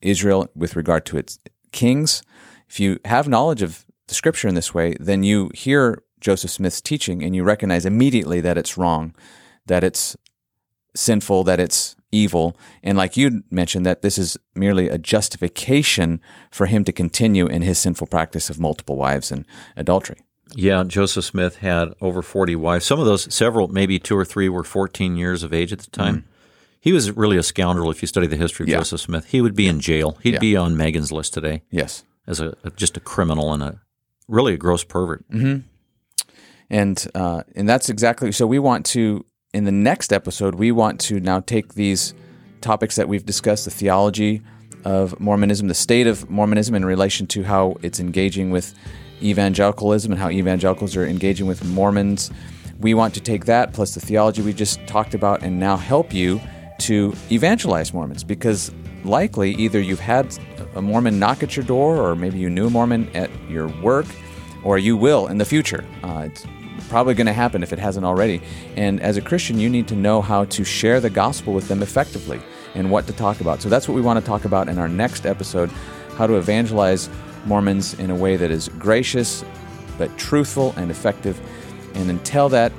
Israel 0.00 0.48
with 0.54 0.76
regard 0.76 1.04
to 1.06 1.16
its 1.16 1.38
kings. 1.72 2.22
If 2.68 2.78
you 2.78 3.00
have 3.04 3.28
knowledge 3.28 3.62
of 3.62 3.84
the 4.06 4.14
scripture 4.14 4.48
in 4.48 4.54
this 4.54 4.72
way, 4.72 4.96
then 5.00 5.22
you 5.22 5.50
hear 5.54 6.02
Joseph 6.20 6.50
Smith's 6.50 6.80
teaching 6.80 7.22
and 7.22 7.34
you 7.34 7.42
recognize 7.42 7.84
immediately 7.84 8.40
that 8.40 8.58
it's 8.58 8.78
wrong, 8.78 9.14
that 9.70 9.82
it's 9.84 10.16
sinful, 10.94 11.44
that 11.44 11.58
it's 11.60 11.96
evil. 12.12 12.56
And 12.82 12.98
like 12.98 13.16
you 13.16 13.42
mentioned, 13.50 13.86
that 13.86 14.02
this 14.02 14.18
is 14.18 14.36
merely 14.54 14.88
a 14.88 14.98
justification 14.98 16.20
for 16.50 16.66
him 16.66 16.84
to 16.84 16.92
continue 16.92 17.46
in 17.46 17.62
his 17.62 17.78
sinful 17.78 18.08
practice 18.08 18.50
of 18.50 18.58
multiple 18.60 18.96
wives 18.96 19.30
and 19.32 19.46
adultery. 19.76 20.18
Yeah, 20.56 20.82
Joseph 20.84 21.24
Smith 21.24 21.58
had 21.58 21.90
over 22.00 22.22
40 22.22 22.56
wives. 22.56 22.84
Some 22.84 22.98
of 22.98 23.06
those, 23.06 23.32
several, 23.32 23.68
maybe 23.68 24.00
two 24.00 24.16
or 24.18 24.24
three, 24.24 24.48
were 24.48 24.64
14 24.64 25.16
years 25.16 25.44
of 25.44 25.52
age 25.52 25.72
at 25.72 25.78
the 25.78 25.90
time. 25.90 26.24
He 26.80 26.92
was 26.92 27.12
really 27.16 27.36
a 27.36 27.42
scoundrel 27.44 27.90
if 27.92 28.02
you 28.02 28.08
study 28.08 28.26
the 28.26 28.36
history 28.36 28.64
of 28.64 28.66
Mm-hmm. 28.68 28.72
Yeah. 28.72 28.78
Joseph 28.80 29.00
Smith. 29.02 29.26
He 29.26 29.40
would 29.40 29.54
be 29.54 29.68
in 29.68 29.78
jail. 29.78 30.18
He'd 30.22 30.34
Yeah. 30.34 30.38
be 30.40 30.56
on 30.56 30.76
Megan's 30.76 31.12
list 31.12 31.34
today 31.34 31.62
Yes. 31.70 32.02
as 32.26 32.40
a, 32.40 32.56
just 32.74 32.96
a 32.96 33.00
criminal 33.00 33.52
and 33.52 33.62
a 33.62 33.80
really 34.26 34.54
a 34.54 34.56
gross 34.56 34.82
pervert. 34.82 35.24
And 36.72 37.06
uh, 37.14 37.42
and 37.56 37.68
that's 37.68 37.88
exactly 37.88 38.30
so. 38.32 38.46
We 38.46 38.58
want 38.60 38.86
to 38.86 39.24
in 39.52 39.64
the 39.64 39.72
next 39.72 40.12
episode. 40.12 40.54
We 40.54 40.72
want 40.72 41.00
to 41.02 41.20
now 41.20 41.40
take 41.40 41.74
these 41.74 42.14
topics 42.60 42.96
that 42.96 43.08
we've 43.08 43.24
discussed: 43.24 43.64
the 43.64 43.70
theology 43.70 44.42
of 44.84 45.18
Mormonism, 45.20 45.68
the 45.68 45.74
state 45.74 46.06
of 46.06 46.30
Mormonism 46.30 46.74
in 46.74 46.84
relation 46.84 47.26
to 47.28 47.42
how 47.42 47.76
it's 47.82 48.00
engaging 48.00 48.50
with 48.50 48.74
evangelicalism 49.22 50.12
and 50.12 50.20
how 50.20 50.30
evangelicals 50.30 50.96
are 50.96 51.04
engaging 51.04 51.46
with 51.46 51.64
Mormons. 51.64 52.30
We 52.78 52.94
want 52.94 53.12
to 53.14 53.20
take 53.20 53.44
that 53.44 53.74
plus 53.74 53.94
the 53.94 54.00
theology 54.00 54.40
we 54.40 54.54
just 54.54 54.86
talked 54.86 55.12
about 55.12 55.42
and 55.42 55.60
now 55.60 55.76
help 55.76 56.14
you 56.14 56.40
to 56.78 57.14
evangelize 57.30 57.92
Mormons 57.92 58.24
because 58.24 58.72
likely 59.04 59.52
either 59.56 59.80
you've 59.80 60.00
had 60.00 60.34
a 60.74 60.80
Mormon 60.80 61.18
knock 61.18 61.42
at 61.42 61.56
your 61.56 61.64
door 61.66 61.98
or 61.98 62.16
maybe 62.16 62.38
you 62.38 62.48
knew 62.48 62.68
a 62.68 62.70
Mormon 62.70 63.14
at 63.14 63.30
your 63.50 63.68
work 63.82 64.06
or 64.64 64.78
you 64.78 64.96
will 64.96 65.26
in 65.26 65.36
the 65.36 65.44
future. 65.44 65.84
Uh, 66.02 66.28
probably 66.90 67.14
going 67.14 67.26
to 67.26 67.32
happen 67.32 67.62
if 67.62 67.72
it 67.72 67.78
hasn't 67.78 68.04
already. 68.04 68.42
And 68.76 69.00
as 69.00 69.16
a 69.16 69.22
Christian, 69.22 69.58
you 69.58 69.70
need 69.70 69.88
to 69.88 69.94
know 69.94 70.20
how 70.20 70.44
to 70.46 70.64
share 70.64 71.00
the 71.00 71.08
gospel 71.08 71.54
with 71.54 71.68
them 71.68 71.82
effectively 71.82 72.40
and 72.74 72.90
what 72.90 73.06
to 73.06 73.12
talk 73.12 73.40
about. 73.40 73.62
So 73.62 73.68
that's 73.68 73.88
what 73.88 73.94
we 73.94 74.00
want 74.00 74.18
to 74.20 74.26
talk 74.26 74.44
about 74.44 74.68
in 74.68 74.78
our 74.78 74.88
next 74.88 75.24
episode 75.24 75.70
how 76.16 76.26
to 76.26 76.34
evangelize 76.34 77.08
Mormons 77.46 77.94
in 77.94 78.10
a 78.10 78.14
way 78.14 78.36
that 78.36 78.50
is 78.50 78.68
gracious, 78.78 79.42
but 79.96 80.14
truthful 80.18 80.74
and 80.76 80.90
effective. 80.90 81.40
And 81.94 82.10
until 82.10 82.50
that 82.50 82.72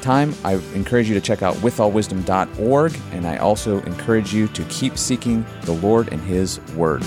time, 0.00 0.34
I 0.44 0.54
encourage 0.74 1.08
you 1.08 1.14
to 1.14 1.20
check 1.20 1.42
out 1.42 1.54
withallwisdom.org. 1.56 2.98
And 3.12 3.26
I 3.26 3.36
also 3.36 3.80
encourage 3.82 4.34
you 4.34 4.48
to 4.48 4.64
keep 4.64 4.98
seeking 4.98 5.44
the 5.62 5.72
Lord 5.72 6.12
and 6.12 6.20
His 6.22 6.60
Word. 6.74 7.04